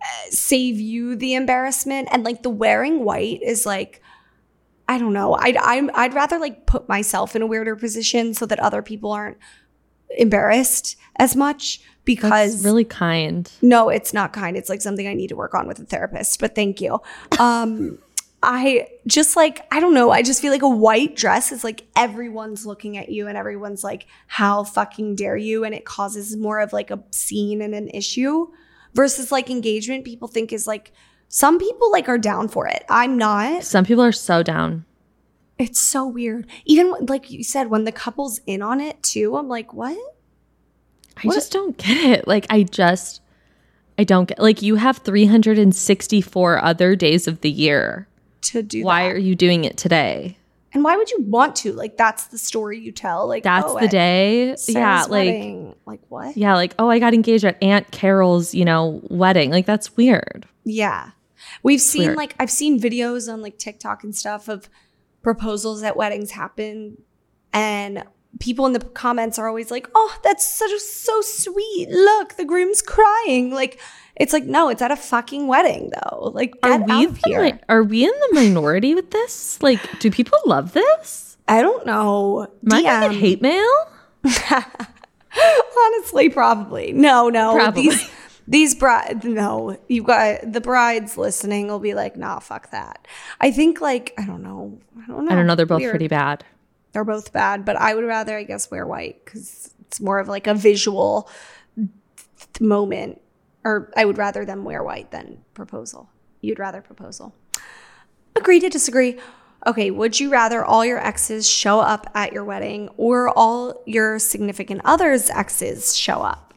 [0.01, 4.01] uh, save you the embarrassment and like the wearing white is like
[4.89, 5.35] I don't know.
[5.35, 9.13] I'd I'm, I'd rather like put myself in a weirder position so that other people
[9.13, 9.39] aren't
[10.19, 13.51] embarrassed as much because That's really kind.
[13.63, 14.59] no, it's not kind.
[14.59, 17.01] It's like something I need to work on with a therapist, but thank you.
[17.39, 17.99] Um
[18.45, 21.87] I just like I don't know, I just feel like a white dress is like
[21.97, 26.61] everyone's looking at you and everyone's like how fucking dare you and it causes more
[26.61, 28.49] of like a scene and an issue
[28.95, 30.93] versus like engagement people think is like
[31.29, 32.85] some people like are down for it.
[32.89, 33.65] I'm not.
[33.65, 34.85] Some people are so down.
[35.59, 36.47] It's so weird.
[36.65, 39.99] Even like you said when the couple's in on it too, I'm like, "What?"
[41.17, 42.29] I just don't get it.
[42.29, 43.21] Like I just
[43.99, 48.09] I don't get like you have 364 other days of the year.
[48.45, 49.17] To do Why that.
[49.17, 50.37] are you doing it today?
[50.75, 51.73] And why would you want to?
[51.73, 53.29] Like that's the story you tell.
[53.29, 54.57] Like That's oh, the day.
[54.57, 55.75] Sarah's yeah, like wedding.
[55.87, 56.37] like what?
[56.37, 59.51] yeah, like oh, I got engaged at Aunt Carol's, you know, wedding.
[59.53, 60.47] Like that's weird.
[60.65, 61.11] Yeah.
[61.63, 62.17] We've seen weird.
[62.17, 64.69] like I've seen videos on like TikTok and stuff of
[65.23, 66.99] proposals at weddings happen
[67.53, 68.03] and
[68.41, 71.89] people in the comments are always like, "Oh, that's such so sweet.
[71.91, 73.81] Look, the groom's crying." Like
[74.17, 77.43] it's like, "No, it's at a fucking wedding though." Like Are we here.
[77.43, 79.63] mi- are we in the minority with this?
[79.63, 81.37] Like, do people love this?
[81.47, 82.43] I don't know.
[82.65, 83.69] Am I get hate mail?
[85.87, 86.93] Honestly, probably.
[86.93, 87.55] No, no.
[87.55, 87.83] Probably.
[87.89, 88.11] These
[88.47, 93.07] these bride no, you got the brides listening will be like, nah, fuck that.
[93.41, 94.79] I think like I don't know.
[95.03, 95.33] I don't know.
[95.33, 95.55] I don't know.
[95.55, 95.93] They're both Weird.
[95.93, 96.45] pretty bad.
[96.95, 100.29] They're both bad, but I would rather, I guess, wear white because it's more of
[100.29, 101.29] like a visual
[101.77, 103.21] th- moment.
[103.65, 106.09] Or I would rather them wear white than proposal.
[106.41, 107.35] You'd rather proposal.
[108.37, 109.19] Agree to disagree.
[109.67, 114.21] Okay, would you rather all your exes show up at your wedding or all your
[114.21, 116.55] significant others' exes show up?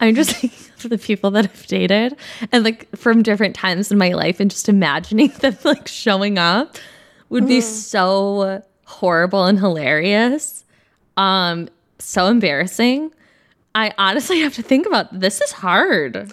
[0.00, 2.16] I'm just thinking of the people that I've dated
[2.52, 6.78] and like from different times in my life and just imagining them like showing up
[7.28, 7.62] would be mm.
[7.62, 10.64] so horrible and hilarious.
[11.16, 13.12] Um so embarrassing.
[13.74, 16.32] I honestly have to think about this is hard.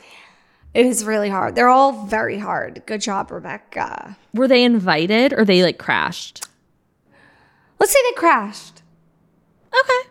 [0.73, 1.55] It is really hard.
[1.55, 2.83] They're all very hard.
[2.85, 4.17] Good job, Rebecca.
[4.33, 6.45] Were they invited or they like crashed?
[7.79, 8.81] Let's say they crashed.
[9.73, 10.09] Okay.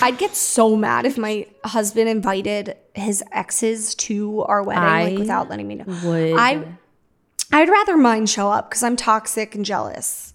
[0.00, 5.18] I'd get so mad if my husband invited his exes to our wedding I like
[5.18, 5.84] without letting me know.
[6.04, 6.64] would- I
[7.52, 10.31] I'd rather mine show up because I'm toxic and jealous.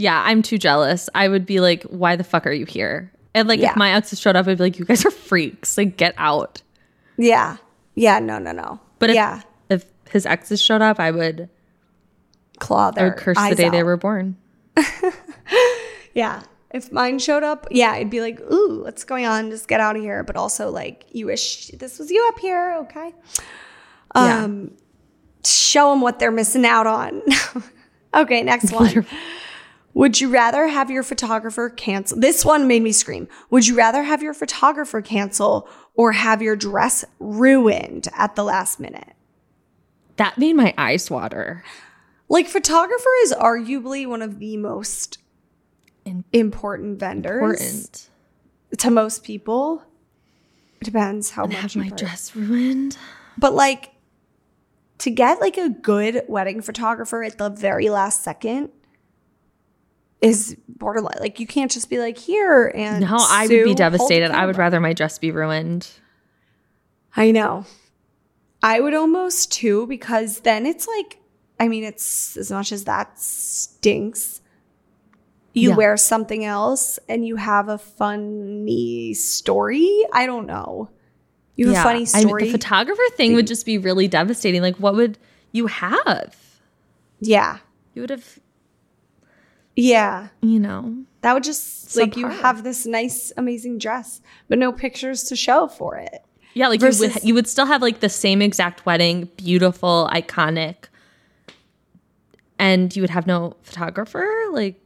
[0.00, 1.10] Yeah, I'm too jealous.
[1.14, 3.12] I would be like, why the fuck are you here?
[3.34, 3.70] And like Yeah.
[3.72, 5.76] if my exes showed up, I'd be like, you guys are freaks.
[5.76, 6.62] Like get out.
[7.16, 7.56] Yeah.
[7.96, 8.78] Yeah, no, no, no.
[9.00, 11.48] But if, yeah, if his exes showed up, I would
[12.60, 14.36] claw their I would curse the day they were born.
[16.14, 16.42] Yeah.
[16.70, 19.50] If mine showed up, yeah, I'd be like, ooh, what's going on?
[19.50, 20.22] Just get out of here.
[20.24, 23.14] But also like, you wish this was you up here, okay?
[24.14, 24.44] Yeah.
[24.44, 24.72] Um
[25.44, 27.22] show them what they're missing out on.
[28.14, 29.06] okay, next one.
[29.98, 32.20] Would you rather have your photographer cancel?
[32.20, 33.26] This one made me scream.
[33.50, 38.78] Would you rather have your photographer cancel or have your dress ruined at the last
[38.78, 39.14] minute?
[40.14, 41.64] That made my eyes water.
[42.28, 45.18] Like, photographer is arguably one of the most
[46.04, 48.08] In- important vendors Important.
[48.78, 49.82] to most people.
[50.80, 51.98] It depends how And much have my put.
[51.98, 52.96] dress ruined.
[53.36, 53.90] But like
[54.98, 58.70] to get like a good wedding photographer at the very last second
[60.20, 61.18] is borderline.
[61.20, 64.30] Like you can't just be like here and No, I would be devastated.
[64.30, 65.88] I would rather my dress be ruined.
[67.16, 67.64] I know.
[68.62, 71.18] I would almost too because then it's like
[71.60, 74.40] I mean it's as much as that stinks.
[75.54, 75.76] You Yeah.
[75.76, 80.04] wear something else and you have a funny story.
[80.12, 80.90] I don't know.
[81.56, 82.44] You have a funny I- story.
[82.44, 83.48] the photographer thing would mm.
[83.48, 84.62] just be really devastating.
[84.62, 85.18] Like, what would
[85.52, 86.36] you have?
[87.20, 87.58] yeah.
[87.94, 88.38] You would have,
[89.80, 90.28] Yeah.
[90.42, 95.22] you know, That would just like you have this nice, amazing dress, but no pictures
[95.24, 96.24] to show for it.
[96.54, 100.86] yeah, like you would, you would still have like the same exact wedding, beautiful, iconic,
[102.58, 104.26] and you would have no photographer.
[104.50, 104.80] Like,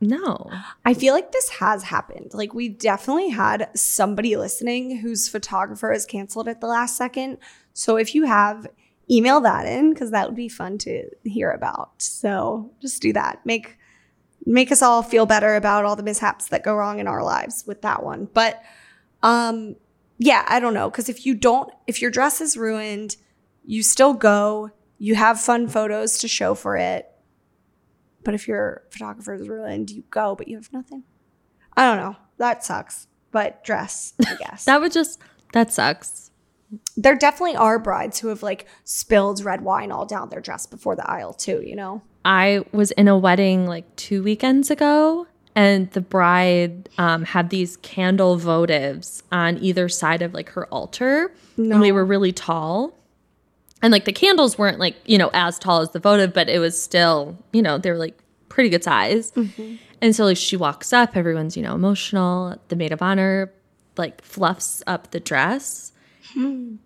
[0.00, 0.50] no,
[0.86, 2.32] I feel like this has happened.
[2.32, 7.36] Like we definitely had somebody listening whose photographer is canceled at the last second.
[7.74, 8.66] So if you have,
[9.10, 11.90] email that in because that would be fun to hear about.
[11.98, 13.44] So just do that.
[13.44, 13.76] Make
[14.44, 17.64] make us all feel better about all the mishaps that go wrong in our lives
[17.66, 18.28] with that one.
[18.32, 18.62] But
[19.22, 19.76] um
[20.18, 23.16] yeah, I don't know because if you don't if your dress is ruined,
[23.64, 27.08] you still go, you have fun photos to show for it.
[28.24, 31.02] But if your photographer is ruined, you go, but you have nothing.
[31.76, 32.16] I don't know.
[32.38, 33.08] That sucks.
[33.30, 34.64] But dress, I guess.
[34.64, 35.20] That would just
[35.52, 36.30] that sucks.
[36.96, 40.96] There definitely are brides who have like spilled red wine all down their dress before
[40.96, 42.02] the aisle too, you know?
[42.24, 47.76] I was in a wedding like two weekends ago, and the bride um, had these
[47.78, 51.32] candle votives on either side of like her altar,
[51.74, 52.96] and they were really tall.
[53.82, 56.58] And like the candles weren't like you know as tall as the votive, but it
[56.58, 58.18] was still you know they were like
[58.48, 59.32] pretty good size.
[60.00, 62.56] And so like she walks up, everyone's you know emotional.
[62.68, 63.52] The maid of honor
[63.98, 65.91] like fluffs up the dress.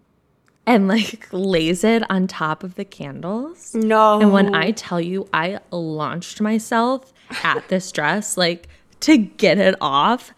[0.69, 3.73] And like lays it on top of the candles.
[3.73, 4.21] No.
[4.21, 7.13] And when I tell you, I launched myself
[7.45, 8.67] at this dress, like
[9.01, 10.35] to get it off.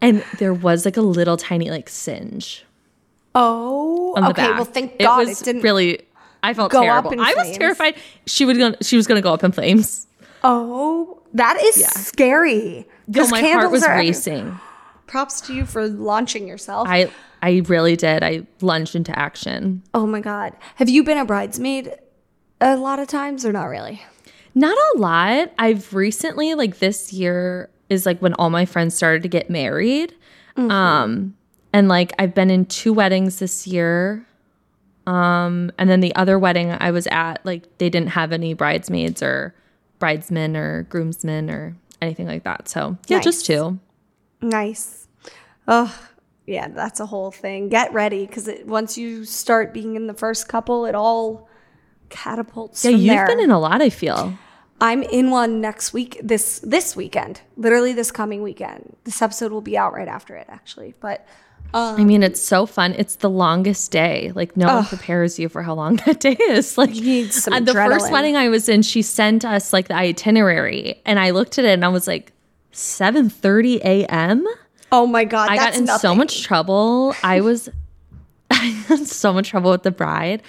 [0.00, 2.64] And there was like a little tiny like singe
[3.34, 4.42] Oh, on the okay.
[4.42, 4.54] back.
[4.54, 5.62] Well, thank it God was it didn't.
[5.62, 6.02] really.
[6.44, 7.20] I felt terrible.
[7.20, 7.96] I was terrified.
[8.26, 8.74] She would go.
[8.82, 10.06] She was going to go up in flames.
[10.44, 12.86] Oh, that is scary.
[13.08, 14.60] No, 'Cause my heart was racing.
[15.08, 16.86] Props to you for launching yourself.
[16.88, 17.10] I
[17.42, 18.22] I really did.
[18.22, 19.82] I lunged into action.
[19.94, 20.52] oh my God.
[20.76, 21.92] Have you been a bridesmaid
[22.60, 24.00] a lot of times or not really?
[24.54, 25.52] Not a lot.
[25.58, 30.14] I've recently, like this year, is like when all my friends started to get married.
[30.56, 31.34] Um,
[31.72, 34.24] and like I've been in two weddings this year.
[35.06, 39.22] Um, and then the other wedding I was at, like they didn't have any bridesmaids
[39.22, 39.54] or
[39.98, 42.68] bridesmen or groomsmen or anything like that.
[42.68, 43.78] So yeah, just two.
[44.42, 45.08] Nice.
[45.66, 45.98] Oh,
[46.46, 47.68] yeah, that's a whole thing.
[47.68, 51.48] Get ready because once you start being in the first couple, it all
[52.08, 52.84] catapults.
[52.84, 53.26] Yeah, you've there.
[53.26, 53.80] been in a lot.
[53.80, 54.36] I feel.
[54.80, 56.20] I'm in one next week.
[56.22, 58.96] This this weekend, literally this coming weekend.
[59.04, 60.94] This episode will be out right after it, actually.
[60.98, 61.26] But
[61.74, 62.94] um, I mean, it's so fun.
[62.98, 64.32] It's the longest day.
[64.34, 66.76] Like no one prepares you for how long that day is.
[66.76, 69.88] Like You need some at the first wedding I was in, she sent us like
[69.88, 72.32] the itinerary, and I looked at it and I was like,
[72.72, 74.46] seven thirty a.m.
[74.92, 77.14] oh my god, I got in so much trouble.
[77.22, 77.68] I was
[78.50, 80.42] I got so much trouble with the bride.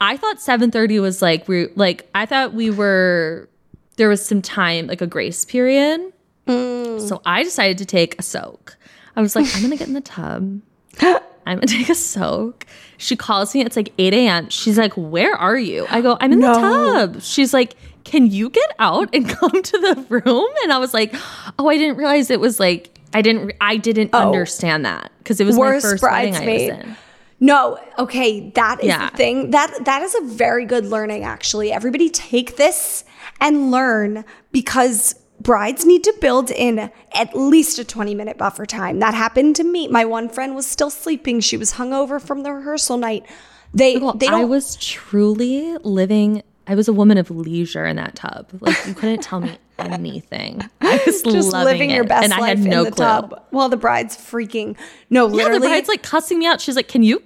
[0.00, 3.48] I thought 7:30 was like we like I thought we were
[3.96, 6.12] there was some time like a grace period.
[6.46, 7.00] Mm.
[7.08, 8.76] So I decided to take a soak.
[9.16, 10.60] I was like, I'm gonna get in the tub.
[11.46, 12.66] I'm gonna take a soak.
[12.96, 13.62] She calls me.
[13.62, 14.48] It's like 8 a.m.
[14.50, 15.86] She's like, Where are you?
[15.88, 17.22] I go, I'm in the tub.
[17.22, 17.74] She's like,
[18.04, 20.48] Can you get out and come to the room?
[20.62, 21.14] And I was like,
[21.58, 23.52] Oh, I didn't realize it was like I didn't.
[23.60, 24.18] I didn't oh.
[24.18, 25.60] understand that because it was Oh.
[25.60, 26.96] Worst my first wedding I was in.
[27.40, 29.10] No, okay, that is Yeah.
[29.10, 29.50] the thing.
[29.50, 31.72] That that is a very good learning actually.
[31.72, 33.04] Everybody take this
[33.40, 38.98] and learn because brides need to build in at least a 20 minute buffer time.
[39.00, 39.88] That happened to me.
[39.88, 41.40] My one friend was still sleeping.
[41.40, 43.26] She was hungover from the rehearsal night.
[43.72, 46.42] They Well, they don't I was truly living.
[46.66, 48.48] I was a woman of leisure in that tub.
[48.60, 50.60] Like you couldn't tell me anything.
[50.80, 53.04] I was just living your best and I life had no in the clue.
[53.04, 54.76] tub while the bride's freaking
[55.10, 56.60] no Yeah, literally the bride's like cussing me out.
[56.60, 57.22] She's like, "Can you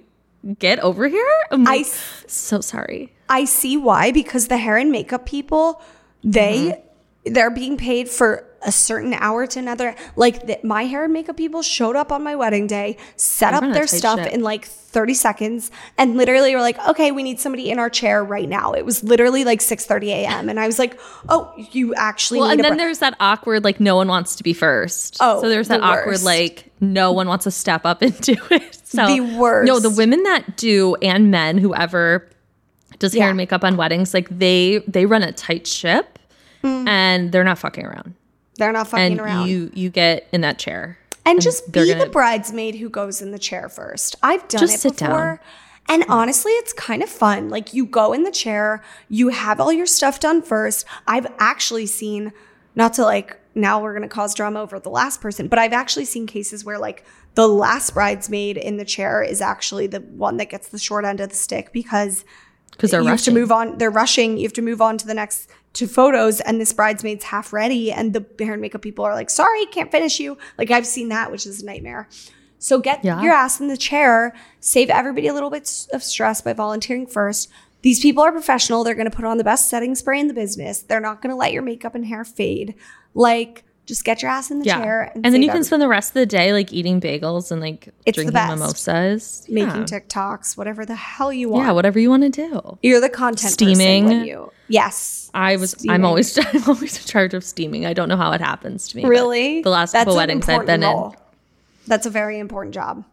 [0.59, 3.13] get over here?" I'm like, s- so sorry.
[3.29, 5.81] I see why because the hair and makeup people,
[6.23, 6.83] they
[7.25, 7.33] Mm-hmm.
[7.33, 9.95] they're being paid for a certain hour to another.
[10.15, 13.63] Like the, my hair and makeup people showed up on my wedding day, set up
[13.73, 14.33] their stuff ship.
[14.33, 18.23] in like 30 seconds and literally were like, "Okay, we need somebody in our chair
[18.23, 20.49] right now." It was literally like 6:30 a.m.
[20.49, 20.99] and I was like,
[21.29, 24.43] "Oh, you actually Well, and then bri- there's that awkward like no one wants to
[24.43, 25.17] be first.
[25.19, 28.35] Oh, so there's that the awkward like no one wants to step up and do
[28.51, 28.79] it.
[28.83, 29.67] So The worst.
[29.67, 32.27] No, the women that do and men whoever
[32.97, 33.27] does hair Yeah.
[33.29, 36.19] and makeup on weddings like they they run a tight ship
[36.63, 36.87] mm.
[36.87, 38.15] and they're not fucking around.
[38.59, 40.97] They're not fucking And around." you you get in that chair.
[41.25, 44.15] and just be gonna- the bridesmaid who goes in the chair first.
[44.23, 45.39] I've done Just it before.
[45.87, 47.49] And honestly, it's kind of fun.
[47.49, 50.85] Like you go in the chair, you have all your stuff done first.
[51.07, 52.31] I've actually seen,
[52.75, 55.73] not to like, now we're going to cause drama over the last person, but I've
[55.73, 57.03] actually seen cases where like
[57.35, 61.19] the last bridesmaid in the chair is actually the one that gets the short end
[61.19, 62.23] of the stick because
[62.71, 63.77] Because they're you have to move on.
[63.79, 64.37] They're rushing.
[64.37, 65.49] You have to move on to the next
[65.79, 69.29] to photos, and this bridesmaid's half ready, and the hair and makeup people are like,
[69.29, 72.07] "Sorry, can't finish you." Like I've seen that, which is a nightmare.
[72.59, 73.21] So get Yeah.
[73.21, 74.33] your ass in the chair.
[74.59, 77.49] Save everybody a little bit of stress by volunteering first.
[77.81, 78.83] These people are professional.
[78.83, 80.81] They're going to put on the best setting spray in the business.
[80.81, 82.75] They're not going to let your makeup and hair fade.
[83.13, 84.79] Like, just get your ass in the Yeah.
[84.79, 87.51] chair And, then save you can spend the rest of the day like eating bagels
[87.51, 89.45] and like It's drinking mimosas.
[89.49, 89.83] making yeah.
[89.99, 91.65] TikToks, whatever the hell you want.
[91.65, 92.77] Yeah, whatever you want to do.
[92.81, 94.03] You're the content Steaming.
[94.05, 94.51] person you.
[94.69, 95.29] Yes.
[95.33, 95.95] I was Steaming.
[95.95, 97.85] I'm always I'm always in charge of steaming.
[97.85, 99.03] I don't know how it happens to me.
[99.05, 99.61] Really?
[99.63, 100.89] The last That's couple weddings I've been important in.
[100.89, 101.15] role.
[101.87, 103.03] That's a very important job.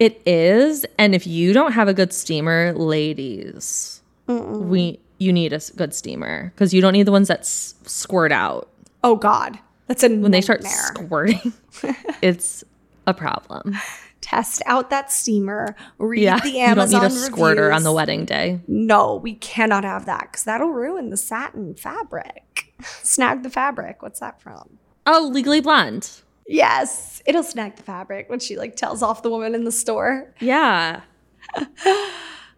[0.00, 5.60] It is, and if you don't have a good steamer, ladies, we you need a
[5.76, 8.68] good steamer because you don't need the ones that s- squirt out.
[9.04, 11.52] Oh God, that's a When they start squirting,
[12.22, 12.64] it's
[13.06, 13.76] a problem.
[14.20, 15.76] Test out that steamer.
[15.98, 18.60] Read Yeah, the you don't Amazon need a squirter on the wedding day.
[18.66, 22.72] No, we cannot have that because that'll ruin the satin fabric.
[23.02, 24.02] Snag the fabric.
[24.02, 24.78] What's that from?
[25.06, 26.10] Oh, Legally Blonde.
[26.46, 30.34] Yes, it'll snag the fabric when she like tells off the woman in the store.
[30.40, 31.02] Yeah.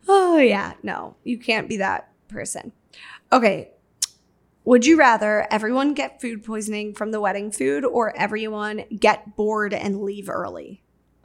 [0.08, 2.72] Oh yeah, no, you can't be that person.
[3.32, 3.70] Okay.
[4.66, 9.72] Would you rather everyone get food poisoning from the wedding food or everyone get bored
[9.72, 10.82] and leave early?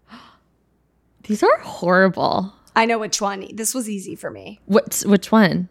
[1.23, 2.53] These are horrible.
[2.75, 3.47] I know which one.
[3.55, 4.59] This was easy for me.
[4.65, 5.03] What?
[5.07, 5.69] Which one?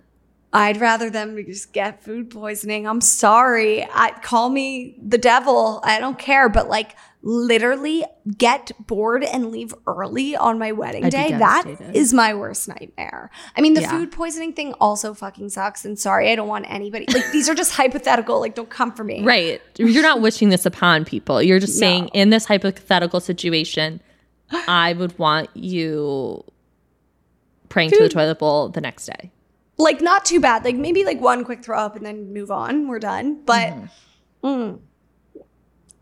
[0.53, 2.89] I'd rather them just get food poisoning.
[2.89, 3.85] I'm sorry.
[3.85, 5.81] I call me the devil.
[5.85, 8.05] I don't care, but like literally
[8.39, 11.33] get bored and leave early on my wedding I'd day.
[11.33, 13.31] That is my worst nightmare.
[13.57, 13.91] I mean, the Yeah.
[13.91, 15.85] food poisoning thing also fucking sucks.
[15.85, 17.05] And sorry, I don't want anybody.
[17.13, 18.41] Like these are just hypothetical.
[18.41, 19.23] Like don't come for me.
[19.23, 19.61] Right.
[19.77, 21.43] You're not wishing this upon people.
[21.43, 22.11] You're just saying No.
[22.15, 24.01] in this hypothetical situation,
[24.67, 26.43] I would want you
[27.69, 29.31] praying to the toilet bowl the next day.
[29.77, 30.65] Like not too bad.
[30.65, 32.89] Like maybe like one quick throw up and then move on.
[32.89, 33.43] We're done.
[33.45, 33.73] But
[34.43, 34.47] Mm-hmm.
[34.47, 34.79] mm.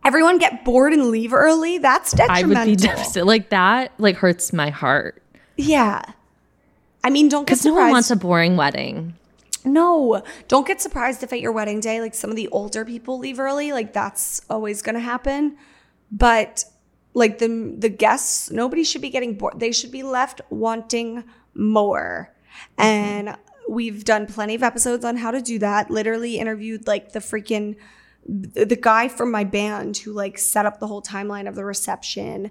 [0.09, 1.77] Everyone get bored and leave early.
[1.79, 2.57] That's detrimental.
[2.57, 3.27] I would be devastated.
[3.27, 5.23] Like that like hurts my heart.
[5.57, 6.03] Yeah.
[7.05, 9.15] I mean, don't get Because no one wants a boring wedding.
[9.65, 13.19] no, don't get surprised if at your wedding day, like some of the older people
[13.19, 13.73] leave early.
[13.73, 15.57] Like that's always going to happen.
[16.11, 16.65] But
[17.15, 19.61] like the the guests, nobody should be getting bored.
[19.61, 22.33] They should be left wanting more.
[22.79, 23.37] And
[23.69, 25.91] we've done plenty of episodes on how to do that.
[25.91, 27.77] Literally interviewed like the freaking
[28.27, 32.51] the guy from my band who like set up the whole timeline of the reception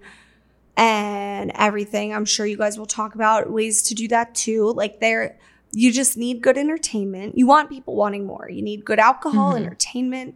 [0.76, 2.14] and everything.
[2.14, 4.72] I'm sure you guys will talk about ways to do that too.
[4.74, 5.38] Like there
[5.72, 7.38] you just need good entertainment.
[7.38, 8.50] You want people wanting more.
[8.50, 9.64] You need good alcohol, Mm-hmm.
[9.66, 10.36] entertainment,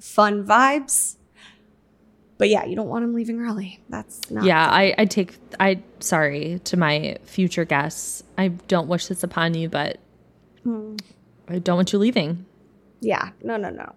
[0.00, 1.16] fun vibes.
[2.38, 3.80] But yeah, you don't want them leaving early.
[3.88, 8.22] That's not yeah, I, I take I sorry to my future guests.
[8.38, 9.98] I don't wish this upon you, but
[10.62, 10.96] Hmm.
[11.48, 12.46] I don't want you leaving.
[13.00, 13.92] Yeah, no, no, no.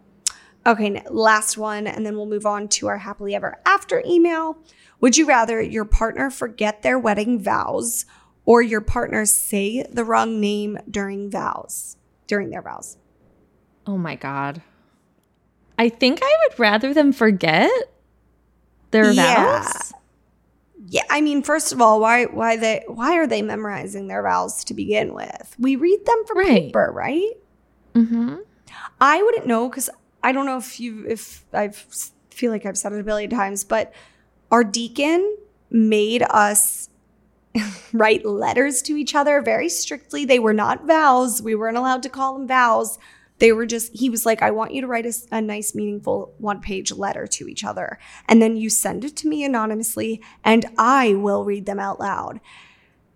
[0.66, 4.58] Okay, last one, and then we'll move on to our happily ever after email.
[5.00, 8.06] Would you rather your partner forget their wedding vows
[8.46, 11.98] or your partner say the wrong name during vows,
[12.28, 12.98] during their vows?
[13.88, 14.62] Oh my god.
[15.80, 17.72] I think I would rather them forget
[18.92, 19.64] their Yeah.
[19.64, 19.94] vows.
[20.88, 24.64] Yeah, I mean, first of all, why why they why are they memorizing their vows
[24.66, 25.56] to begin with?
[25.58, 26.66] We read them for Right.
[26.68, 27.32] paper, right?
[27.96, 28.36] Mm-hmm.
[29.00, 29.90] I wouldn't know because
[30.24, 31.86] I don't know if you if I've
[32.30, 33.94] feel like I've said it a billion times, but
[34.52, 35.38] our deacon
[35.70, 36.90] made us
[37.94, 40.26] write letters to each other very strictly.
[40.26, 41.42] They were not vows.
[41.42, 42.98] We weren't allowed to call them vows.
[43.40, 46.62] They were just, he was like, I want you to write a nice, meaningful one
[46.62, 47.98] page letter to each other.
[48.28, 52.40] And then you send it to me anonymously, and I will read them out loud.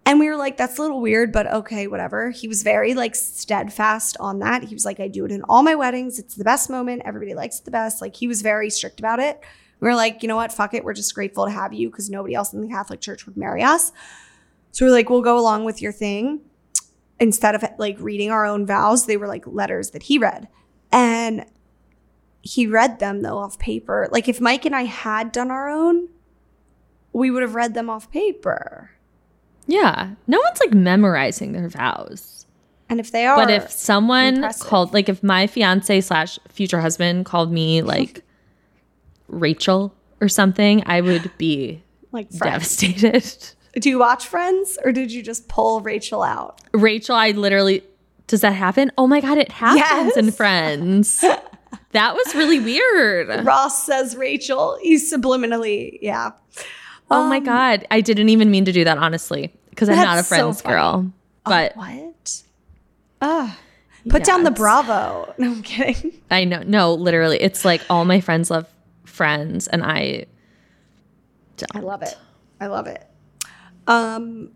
[0.07, 2.29] And we were like, that's a little weird, but okay, whatever.
[2.29, 4.63] He was very like steadfast on that.
[4.63, 6.19] He was like, I do it in all my weddings.
[6.19, 7.01] It's the best moment.
[7.05, 8.01] Everybody likes it the best.
[8.01, 9.41] Like he was very strict about it.
[9.79, 10.53] We were like, you know what?
[10.53, 10.83] Fuck it.
[10.83, 13.63] We're just grateful to have you because nobody else in the Catholic Church would marry
[13.63, 13.91] us.
[14.71, 16.41] So we're like, we'll go along with your thing.
[17.19, 20.47] Instead of like reading our own vows, they were like letters that he read.
[20.91, 21.45] And
[22.41, 24.07] he read them though off paper.
[24.11, 26.09] Like if Mike and I had done our own,
[27.11, 28.91] we would have read them off paper.
[29.67, 30.11] Yeah.
[30.27, 32.45] No one's like memorizing their vows.
[32.89, 34.67] And if they are, But if someone impressive.
[34.67, 38.23] called, like, if my fiance slash future husband called me like
[39.27, 43.49] Rachel or something, I would be like Friends, devastated.
[43.81, 46.61] do you watch Friends or did you just pull Rachel out?
[46.73, 47.83] Rachel, I literally,
[48.27, 48.91] does that happen?
[48.97, 50.37] Oh my God, it happens in Yes.
[50.37, 51.21] Friends.
[51.91, 53.43] that was really weird.
[53.45, 54.77] Ross says Rachel.
[54.81, 56.31] He's subliminally, yeah.
[57.11, 57.85] Oh my God.
[57.91, 60.35] I didn't even mean to do that, honestly, because I'm not a Um, That's so
[60.35, 61.11] Friends girl.
[61.43, 62.41] But What?
[63.21, 63.57] Ah,
[64.09, 65.33] put down the Bravo.
[65.37, 66.19] No, I'm kidding.
[66.31, 68.67] I know, no, literally, it's like all my friends love
[69.05, 70.25] Friends, and I
[71.57, 71.75] don't.
[71.75, 72.17] I love it.
[72.59, 73.07] I love it.
[73.87, 74.51] Um,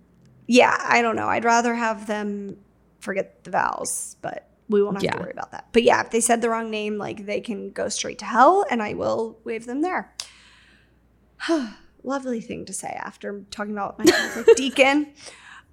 [0.48, 1.28] yeah, I don't know.
[1.28, 2.58] I'd rather have them
[3.00, 5.12] forget the vows, but we won't have Yeah.
[5.14, 5.68] to worry about that.
[5.72, 8.66] But yeah, if they said the wrong name, like they can go straight to hell,
[8.70, 10.14] and I will wave them there.
[12.04, 15.08] Lovely thing to say after talking about my Catholic deacon.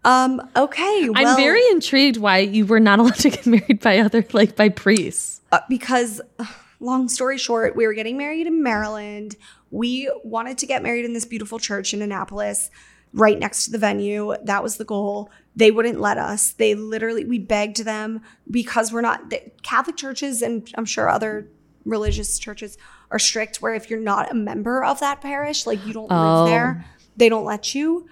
[0.04, 3.98] Um, okay, well, I'm very intrigued why you were not allowed to get married by
[3.98, 5.40] other like by priests.
[5.52, 6.46] uh, because uh,
[6.78, 9.34] long story short we were getting married in maryland
[9.70, 12.70] we wanted to get married in this beautiful church in annapolis
[13.12, 14.34] right next to the venue.
[14.42, 15.30] That was the goal.
[15.56, 16.52] They wouldn't let us.
[16.52, 18.20] They literally, we begged them
[18.50, 21.48] because we're not, the Catholic churches and I'm sure other
[21.84, 22.76] religious churches
[23.10, 26.42] are strict where if you're not a member of that parish, like you don't Oh.
[26.44, 26.84] live there,
[27.16, 28.08] they don't let you.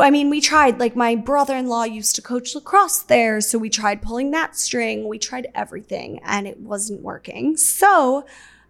[0.00, 3.40] I mean, we tried, like, my brother in law used to coach lacrosse there.
[3.40, 5.06] So we tried pulling that string.
[5.06, 7.56] We tried everything and it wasn't working.
[7.56, 8.26] So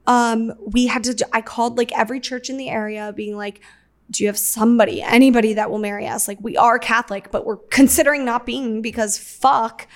[0.07, 3.62] um, we had to, I called like every church in the area being like,
[4.11, 6.28] do you have somebody, anybody that will marry us?
[6.28, 9.88] Like, we are Catholic, but we're considering not being because fuck.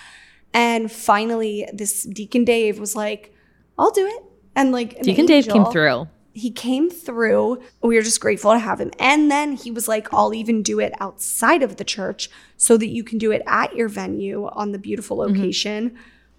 [0.55, 3.35] And finally, this Deacon Dave was like,
[3.79, 4.23] I'll do it.
[4.59, 6.09] And like, an Deacon Dave came through.
[6.33, 7.61] he came through.
[7.83, 8.91] We were just grateful to have him.
[8.99, 12.89] And then he was like, I'll even do it outside of the church so that
[12.89, 15.97] you can do it at your venue on the beautiful location,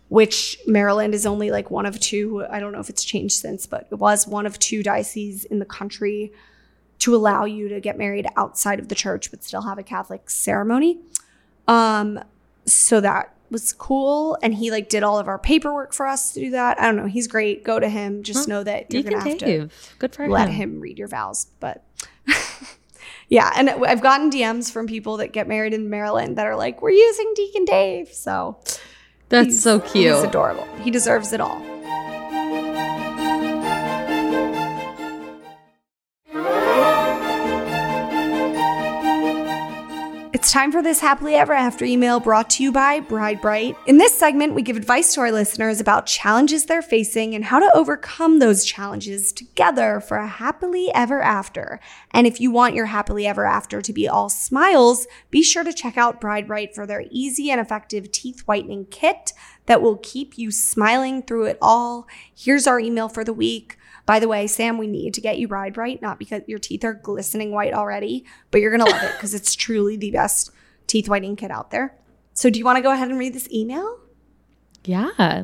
[0.09, 2.45] which Maryland is only like one of two.
[2.49, 5.59] I don't know if it's changed since, but it was one of two dioceses in
[5.59, 6.31] the country
[6.99, 10.29] to allow you to get married outside of the church but still have a Catholic
[10.29, 10.99] ceremony.
[11.67, 12.19] Um,
[12.65, 14.37] so that was cool.
[14.41, 16.79] And he like did all of our paperwork for us to do that.
[16.79, 17.05] I don't know.
[17.07, 17.63] He's great.
[17.63, 18.23] Go to him.
[18.23, 20.73] Just know that you're gonna have to Good for let him.
[20.75, 21.47] him read your vows.
[21.59, 21.83] But
[23.29, 26.81] yeah, and I've gotten DMs from people that get married in Maryland that are like,
[26.81, 28.57] "We're using Deacon Dave." So
[29.29, 30.13] That's so cute.
[30.15, 30.67] He's adorable.
[30.81, 31.61] He deserves it all.
[40.49, 43.77] Time for this happily ever after email brought to you by Bride Brite.
[43.85, 47.59] In this segment, we give advice to our listeners about challenges they're facing and how
[47.59, 51.79] to overcome those challenges together for a happily ever after.
[52.09, 55.71] And if you want your happily ever after to be all smiles, be sure to
[55.71, 59.33] check out Bride Brite for their easy and effective teeth whitening kit
[59.67, 62.07] that will keep you smiling through it all.
[62.35, 63.77] Here's our email for the week.
[64.09, 66.83] By the way, Sam, we need to get you Bride Brite, not because your teeth
[66.83, 70.49] are glistening white already, but you're going to love it because it's truly the best
[70.87, 71.95] teeth whitening kit out there.
[72.33, 73.99] So, do you want to go ahead and read this email?
[74.83, 75.43] Yeah.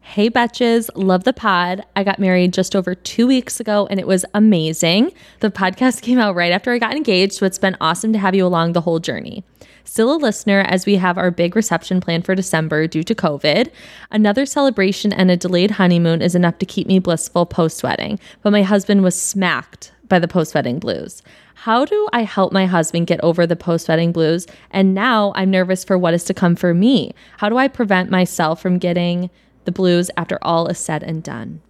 [0.00, 0.88] Hey, Betches.
[0.94, 1.84] Love the pod.
[1.94, 5.12] I got married just over two weeks ago and it was amazing.
[5.40, 8.34] The podcast came out right after I got engaged, so it's been awesome to have
[8.34, 9.44] you along the whole journey.
[9.84, 13.70] Still a listener as we have our big reception planned for December due to COVID.
[14.10, 18.50] Another celebration and a delayed honeymoon is enough to keep me blissful post wedding, but
[18.50, 21.22] my husband was smacked by the post wedding blues.
[21.54, 24.46] How do I help my husband get over the post wedding blues?
[24.70, 27.14] And now I'm nervous for what is to come for me.
[27.38, 29.30] How do I prevent myself from getting
[29.64, 31.62] the blues after all is said and done?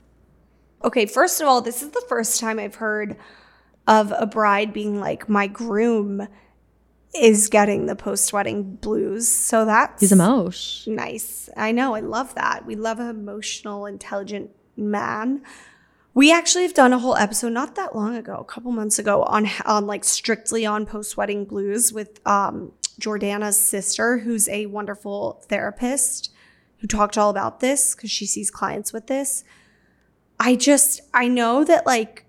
[0.84, 3.16] Okay, first of all, this is the first time I've heard
[3.86, 6.28] of a bride being like, my groom
[7.14, 9.28] is getting the post wedding blues.
[9.28, 10.86] So that's He's emosh.
[10.86, 11.48] nice.
[11.56, 11.94] I know.
[11.94, 12.66] I love that.
[12.66, 15.42] We love an emotional, intelligent man.
[16.12, 19.22] We actually have done a whole episode not that long ago, a couple months ago,
[19.24, 25.42] on on like strictly on post wedding blues with um, Jordana's sister, who's a wonderful
[25.48, 26.30] therapist
[26.78, 29.42] who talked all about this because she sees clients with this.
[30.38, 32.26] I just I know that like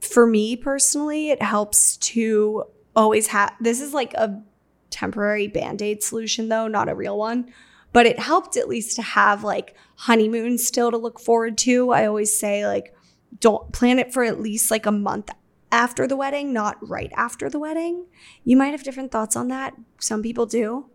[0.00, 2.64] for me personally, it helps to
[2.96, 4.42] always have this is like a
[4.90, 7.52] temporary band-aid solution though, not a real one.
[7.92, 11.92] But it helped at least to have like honeymoon still to look forward to.
[11.92, 12.94] I always say like
[13.38, 15.30] don't plan it for at least like a month
[15.70, 18.06] after the wedding, not right after the wedding.
[18.44, 19.74] You might have different thoughts on that.
[20.00, 20.86] Some people do.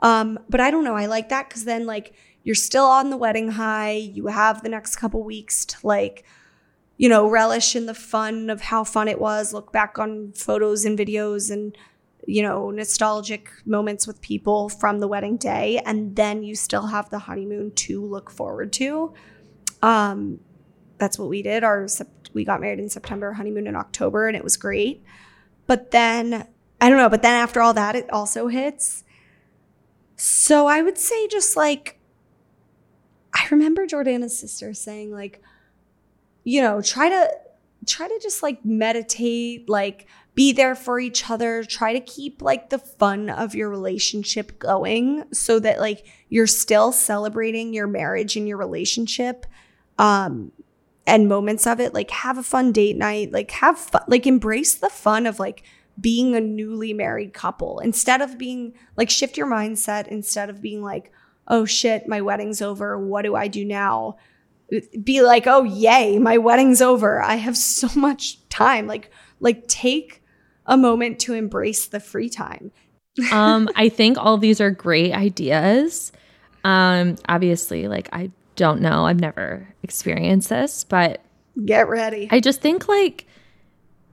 [0.00, 0.94] Um, but I don't know.
[0.94, 3.92] I like that because then like you're still on the wedding high.
[3.92, 6.24] You have the next couple weeks to like,
[6.98, 9.54] you know, relish in the fun of how fun it was.
[9.54, 11.76] Look back on photos and videos and
[12.26, 17.08] you know nostalgic moments with people from the wedding day, and then you still have
[17.08, 19.14] the honeymoon to look forward to.
[19.80, 20.40] Um,
[20.98, 21.64] that's what we did.
[21.64, 21.86] Our
[22.34, 25.02] we got married in September, honeymoon in October, and it was great.
[25.66, 26.48] But then
[26.80, 27.08] I don't know.
[27.08, 29.04] But then after all that, it also hits.
[30.16, 31.98] So I would say just like
[33.32, 35.40] I remember Jordana's sister saying like,
[36.48, 37.30] you know, try to
[37.84, 42.70] try to just like meditate, like be there for each other, try to keep like
[42.70, 48.48] the fun of your relationship going so that like you're still celebrating your marriage and
[48.48, 49.44] your relationship.
[49.98, 50.52] Um
[51.06, 51.92] and moments of it.
[51.92, 53.30] Like have a fun date night.
[53.30, 55.64] Like have fun like embrace the fun of like
[56.00, 57.78] being a newly married couple.
[57.80, 60.08] Instead of being like shift your mindset.
[60.08, 61.12] Instead of being like
[61.46, 62.98] oh shit my wedding's over.
[62.98, 64.16] What do i do now
[65.02, 67.22] be like oh yay my wedding's over.
[67.22, 68.86] I have so much time.
[68.86, 69.10] Like
[69.40, 70.22] like take
[70.66, 72.72] a moment to embrace the free time.
[73.32, 76.12] Um, I think all these are great ideas.
[76.62, 81.20] Um, obviously, like I don't know, I've never experienced this, but
[81.64, 82.28] get ready.
[82.30, 83.26] I just think like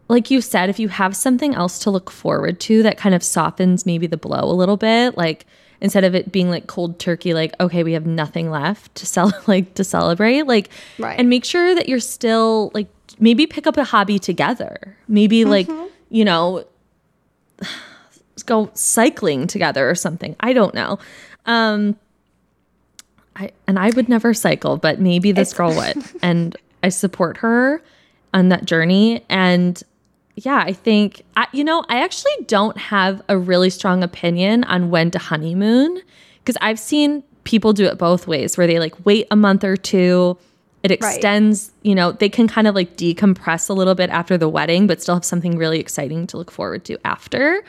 [0.08, 3.24] like you said, if you have something else to look forward to that kind of
[3.24, 5.46] softens maybe the blow a little bit, like
[5.82, 9.32] instead of it being like cold turkey, like, okay, we have nothing left to sell
[9.48, 10.70] like to celebrate, like
[11.00, 11.20] Right.
[11.20, 12.88] and make sure that you're still like
[13.20, 14.98] maybe pick up a hobby together.
[15.08, 15.68] Maybe like,
[16.10, 16.66] you know,
[18.46, 20.36] go cycling together or something.
[20.40, 21.00] I don't know.
[21.46, 21.96] Um
[23.36, 26.04] I and I would never cycle, but maybe this girl would.
[26.22, 27.82] And I support her
[28.34, 29.82] on that journey and
[30.36, 34.90] yeah, I think I, you know, I actually don't have a really strong opinion on
[34.90, 36.02] when to honeymoon
[36.40, 39.78] because I've seen people do it both ways where they like wait a month or
[39.78, 40.38] two.
[40.84, 44.50] It extends, you know, they can kind of like decompress a little bit after the
[44.50, 47.64] wedding, but still have something really exciting to look forward to after.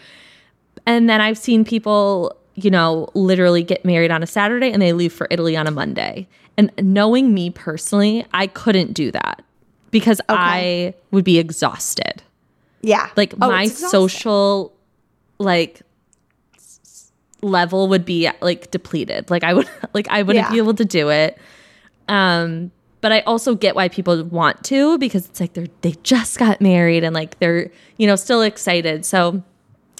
[0.84, 4.92] And then I've seen people, you know, literally get married on a Saturday and they
[4.92, 6.26] leave for Italy on a Monday.
[6.58, 9.42] And knowing me personally, I couldn't do that
[9.90, 12.22] because I would be exhausted.
[12.86, 13.10] Yeah.
[13.16, 14.72] Like Oh, my social
[15.38, 15.82] like
[17.42, 19.30] level would be like depleted.
[19.30, 20.52] Like I would like I wouldn't Yeah.
[20.52, 21.38] be able to do it.
[22.08, 22.70] Um
[23.00, 26.60] but I also get why people want to because it's like they're they just got
[26.60, 29.04] married and like they're, you know, still excited.
[29.04, 29.42] So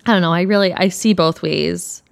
[0.07, 0.33] I don't know.
[0.33, 2.03] I really I see both ways.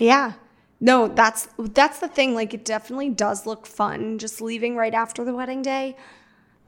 [0.00, 0.32] Yeah.
[0.80, 2.34] No, that's that's the thing.
[2.34, 5.96] Like it definitely does look fun just leaving right after the wedding day.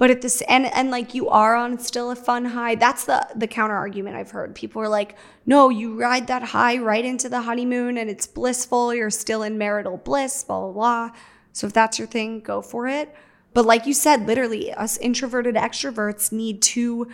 [0.01, 2.75] But at this and and like you are on still a fun high.
[2.75, 4.55] That's the the counter argument I've heard.
[4.55, 8.95] People are like, "No, you ride that high right into the honeymoon and it's blissful.
[8.95, 11.11] You're still in marital bliss, blah blah blah."
[11.53, 13.15] So if that's your thing, go for it.
[13.53, 17.07] But like you said, literally us introverted extroverts need to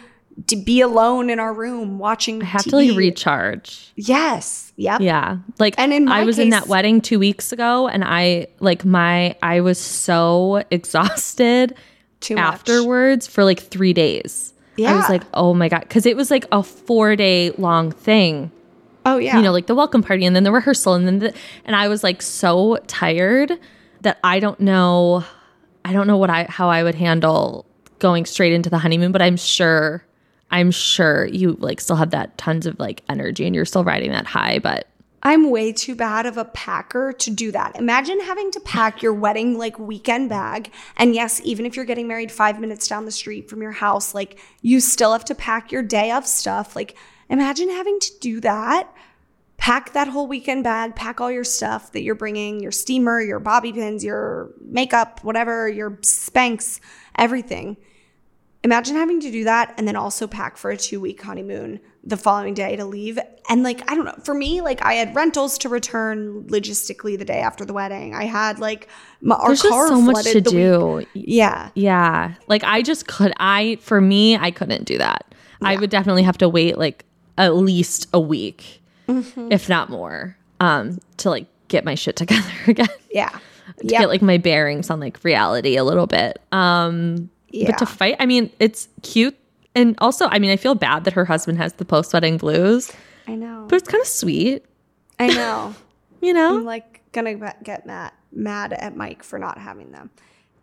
[0.47, 2.97] to be alone in our room watching I have to like TV.
[2.97, 3.91] recharge.
[3.97, 4.73] Yes.
[4.77, 5.01] Yep.
[5.01, 5.39] Yeah.
[5.59, 9.35] Like And in I was in that wedding 2 weeks ago and I like my
[9.43, 11.75] I was so exhausted
[12.27, 12.45] Too much.
[12.45, 14.53] afterwards for like 3 days.
[14.77, 14.93] Yeah.
[14.93, 18.51] I was like, "Oh my god," cuz it was like a 4-day long thing.
[19.07, 19.37] Oh yeah.
[19.37, 21.89] You know, like the welcome party and then the rehearsal and then the, and I
[21.89, 23.53] was like so tired
[24.03, 25.25] that I don't know
[25.85, 27.65] I don't know what I how I would handle
[28.01, 30.05] going straight into the honeymoon, but I'm sure
[30.51, 34.11] I'm sure you like still have that tons of like energy and you're still riding
[34.11, 34.89] that high, but
[35.27, 37.75] I'm way too bad of a packer to do that.
[37.75, 40.73] Imagine having to pack your wedding like weekend bag.
[40.97, 44.15] And yes, even if you're getting married five minutes down the street from your house,
[44.15, 46.77] like you still have to pack your day of stuff.
[46.77, 46.97] Like
[47.29, 48.95] imagine having to do that.
[49.57, 53.41] Pack that whole weekend bag, pack all your stuff that you're bringing, your steamer, your
[53.41, 56.79] bobby pins, your makeup, whatever, your Spanx,
[57.17, 57.79] everything.
[58.63, 62.17] Imagine having to do that and then also pack for a two week honeymoon the
[62.17, 63.19] following day to leave.
[63.51, 67.25] And like, I don't know, for me, like I had rentals to return logistically the
[67.25, 68.15] day after the wedding.
[68.15, 68.89] I had like
[69.21, 71.21] my, our there's just car so much to the week- do.
[71.21, 71.71] Yeah.
[71.75, 72.35] Yeah.
[72.47, 75.35] Like I just could I for me I couldn't do that.
[75.63, 77.05] I would definitely have to wait like
[77.37, 79.53] at least a week Mm-hmm.
[79.53, 82.89] if not more um to like get my shit together again.
[83.11, 83.31] Yeah.
[83.31, 83.39] to
[83.83, 84.01] Yeah.
[84.01, 86.41] get like my bearings on like reality a little bit.
[86.53, 87.67] Um yeah.
[87.71, 89.37] but to fight, I mean, it's cute
[89.77, 92.91] and also I mean, I feel bad that her husband has the post-wedding blues,
[93.29, 93.67] I know.
[93.69, 94.65] but it's kind of sweet,
[95.21, 95.75] I know.
[96.21, 96.57] you know?
[96.59, 100.11] I'm like gonna get mad, mad at Mike for not having them.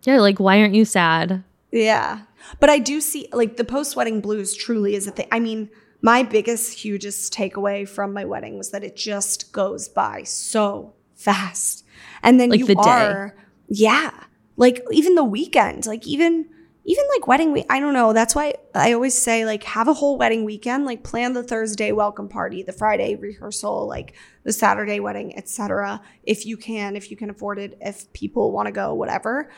[0.02, 1.42] yeah, like why aren't you sad?
[1.72, 2.20] Yeah.
[2.60, 5.26] But I do see like the post wedding blues truly is a thing.
[5.32, 5.70] I mean,
[6.02, 11.84] my biggest, hugest takeaway from my wedding was that it just goes by so fast.
[12.22, 13.30] And then Like you the day.
[13.68, 14.10] yeah.
[14.56, 16.46] Like even the weekend, like even
[16.84, 17.66] even like wedding week.
[17.70, 18.12] I don't know.
[18.12, 20.84] That's why I always say like have a whole wedding weekend.
[20.84, 26.02] Like plan the Thursday welcome party, the Friday rehearsal, like the Saturday wedding, etc.
[26.22, 29.50] If you can, if you can afford it, if people want to go, whatever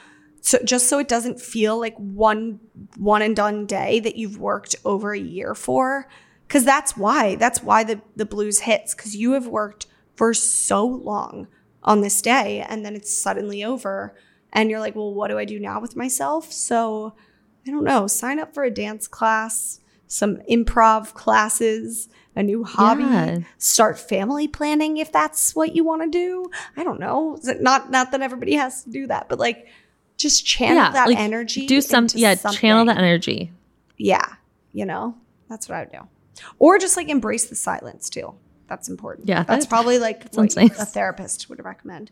[0.47, 2.61] so just so it doesn't feel like one
[2.97, 6.09] one and done day that you've worked over a year for
[6.47, 10.87] because that's why that's why the the blues hits because you have worked for so
[10.87, 11.49] long
[11.83, 14.14] on this day and then it's suddenly over
[14.57, 16.50] and you're like well what do i do now with myself?
[16.52, 17.14] So
[17.66, 19.78] i don't know sign up for a dance class
[20.09, 23.38] some improv classes a new hobby Yeah.
[23.59, 26.50] start family planning if that's what you want to do.
[26.76, 27.36] I don't know.
[27.38, 29.68] Is it- not not that everybody has to do that but like
[30.18, 33.52] just channel that like, energy Do some yeah, channel the energy.
[33.98, 34.26] yeah
[34.72, 35.14] you know
[35.48, 36.00] that's what i would do.
[36.59, 38.34] Or just like embrace the silence too.
[38.68, 39.28] That's important.
[39.28, 40.78] Yeah, that's that- probably like what nice.
[40.78, 42.11] a therapist would recommend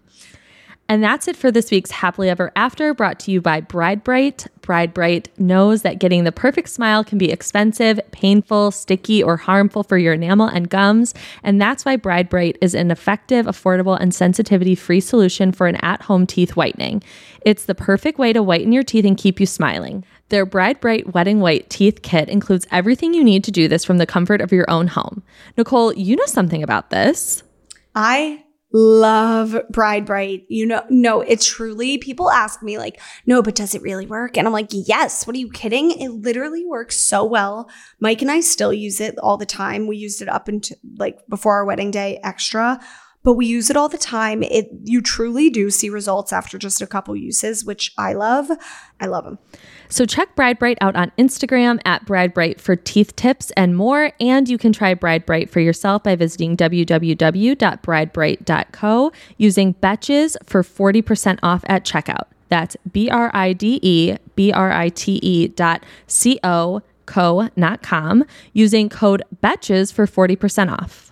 [0.94, 4.46] And that's it for this week's Happily Ever After, brought to you by Bride Brite.
[4.60, 9.82] Bride Brite knows that getting the perfect smile can be expensive, painful, sticky, or harmful
[9.82, 11.12] for your enamel and gums.
[11.42, 15.74] And that's why Bride Brite is an effective, affordable, and sensitivity free solution for an
[15.82, 17.02] at home teeth whitening.
[17.40, 20.04] It's the perfect way to whiten your teeth and keep you smiling.
[20.28, 23.98] Their Bride Brite Wedding White Teeth Kit includes everything you need to do this from
[23.98, 25.24] the comfort of your own home.
[25.56, 27.42] Nicole, you know something about this.
[27.96, 28.43] I
[28.74, 30.44] love Bride Brite.
[30.48, 34.36] You know, no, it truly, people ask me, like, no, but does it really work?
[34.36, 35.26] And I'm like, yes.
[35.26, 35.92] What are you kidding?
[35.92, 37.70] It literally works so well.
[38.00, 39.86] Mike and I still use it all the time.
[39.86, 42.80] We used it up until like before our wedding day extra
[43.24, 44.44] but we use it all the time.
[44.44, 48.48] It you truly do see results after just a couple uses, which I love.
[49.00, 49.40] I love them.
[49.88, 54.12] So check Bride Brite out on Instagram at Bride Brite for teeth tips and more.
[54.20, 61.40] And you can try Bride Brite for yourself by visiting www.bridebrite.co using Betches for 40%
[61.42, 62.26] off at checkout.
[62.50, 67.48] That's B R I D E B R I T E dot C O co,
[67.56, 71.10] not com, using code Betches for 40% off.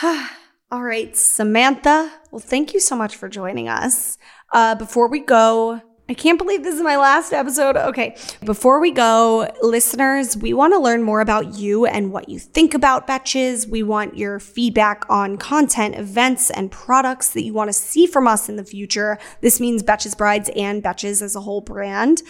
[0.72, 2.12] All right, Samantha.
[2.30, 4.18] Well, thank you so much for joining us.
[4.52, 7.76] Uh, before we go, I can't believe this is my last episode.
[7.76, 8.16] Okay.
[8.44, 12.74] Before we go, listeners, we want to learn more about you and what you think
[12.74, 13.68] about Betches.
[13.68, 18.28] We want your feedback on content, events, and products that you want to see from
[18.28, 19.18] us in the future.
[19.40, 22.22] This means Betches Brides and Betches as a whole brand.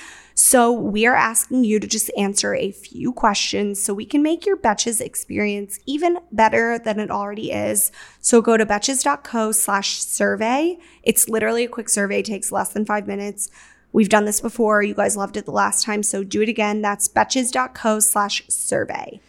[0.42, 4.46] So we are asking you to just answer a few questions so we can make
[4.46, 7.92] your Betches experience even better than it already is.
[8.22, 10.78] So go to betches.co slash survey.
[11.02, 13.50] It's literally a quick survey, takes less than five minutes.
[13.92, 14.82] We've done this before.
[14.82, 16.80] You guys loved it the last time, so do it again.
[16.80, 19.20] That's betches.co slash survey.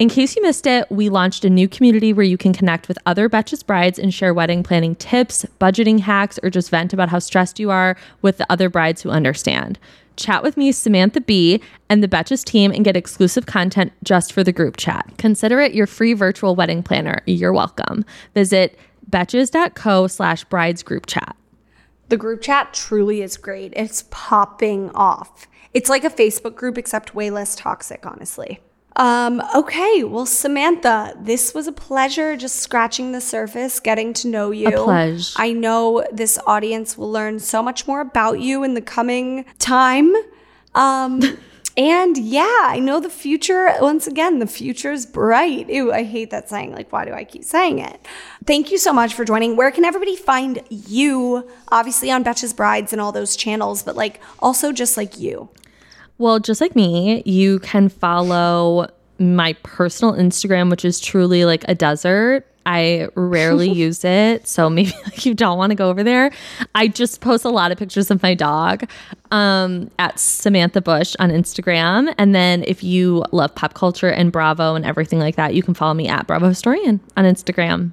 [0.00, 2.98] In case you missed it, we launched a new community where you can connect with
[3.06, 7.20] other Betches brides and share wedding planning tips, budgeting hacks, or just vent about how
[7.20, 9.78] stressed you are with the other brides who understand.
[10.16, 14.42] Chat with me, Samantha B, and the Betches team and get exclusive content just for
[14.42, 15.12] the group chat.
[15.16, 17.22] Consider it your free virtual wedding planner.
[17.26, 18.04] You're welcome.
[18.34, 18.76] Visit
[19.08, 21.36] betches.co slash brides group chat.
[22.08, 23.72] The group chat truly is great.
[23.76, 25.46] It's popping off.
[25.72, 28.60] It's like a Facebook group, except way less toxic, honestly.
[28.96, 34.50] Um, okay, well, Samantha, this was a pleasure just scratching the surface, getting to know
[34.52, 34.68] you.
[34.68, 35.34] A pleasure.
[35.36, 40.14] I know this audience will learn so much more about you in the coming time.
[40.76, 41.20] Um,
[41.76, 45.68] and yeah, I know the future, once again, the future is bright.
[45.68, 46.72] Ew, I hate that saying.
[46.72, 48.00] Like, why do I keep saying it?
[48.46, 49.56] Thank you so much for joining.
[49.56, 51.50] Where can everybody find you?
[51.68, 55.48] Obviously on Betches Brides and all those channels, but like also just like you.
[56.18, 58.88] Well, just like me, you can follow
[59.18, 62.46] my personal Instagram, which is truly like a desert.
[62.66, 66.30] I rarely use it, so maybe like you don't want to go over there.
[66.74, 68.88] I just post a lot of pictures of my dog
[69.30, 74.74] um, at Samantha Bush on Instagram, and then if you love pop culture and Bravo
[74.74, 77.92] and everything like that, you can follow me at Bravo Historian on Instagram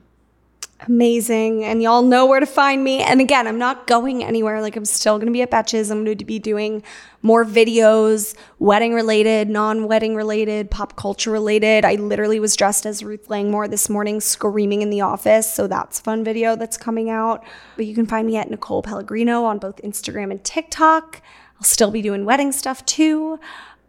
[0.88, 1.64] amazing.
[1.64, 3.02] And y'all know where to find me.
[3.02, 4.62] And again, I'm not going anywhere.
[4.62, 5.92] Like, I'm still going to be at Betches.
[5.92, 6.84] I'm going to be doing
[7.22, 11.86] more videos, wedding related, non wedding related, pop culture related.
[11.86, 15.52] I literally was dressed as Ruth Langmore this morning, screaming in the office.
[15.52, 17.44] So that's fun video that's coming out.
[17.76, 21.22] But you can find me at Nicole Pellegrino on both Instagram and TikTok.
[21.58, 23.40] I'll still be doing wedding stuff too.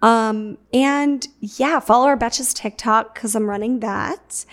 [0.03, 4.45] Um, and yeah, follow our Betches TikTok because I'm running that.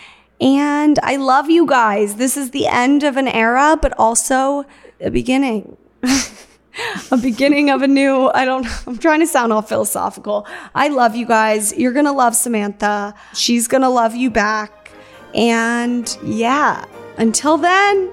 [0.42, 2.16] And I love you guys.
[2.16, 4.66] This is the end of an era, but also
[5.02, 5.78] a beginning.
[7.12, 10.48] a beginning of a new, I don't, I'm trying to sound all philosophical.
[10.74, 11.78] I love you guys.
[11.78, 13.14] You're to love Samantha.
[13.34, 14.92] She's to love you back.
[15.34, 16.86] And yeah,
[17.18, 18.12] until then,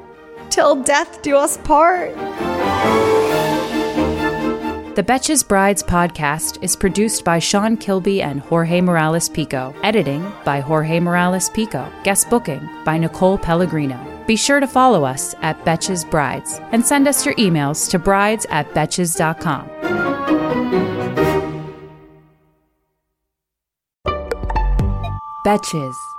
[0.50, 2.14] till death do us part.
[4.96, 9.74] The Betches Brides podcast is produced by Sean Kilby and Jorge Morales Pico.
[9.82, 11.92] Editing by Jorge Morales Pico.
[12.02, 14.00] Guest booking by Nicole Pellegrino.
[14.26, 18.46] Be sure to follow us at Betches Brides and send us your emails to brides
[18.48, 19.68] at betches.com.
[25.44, 26.15] Betches.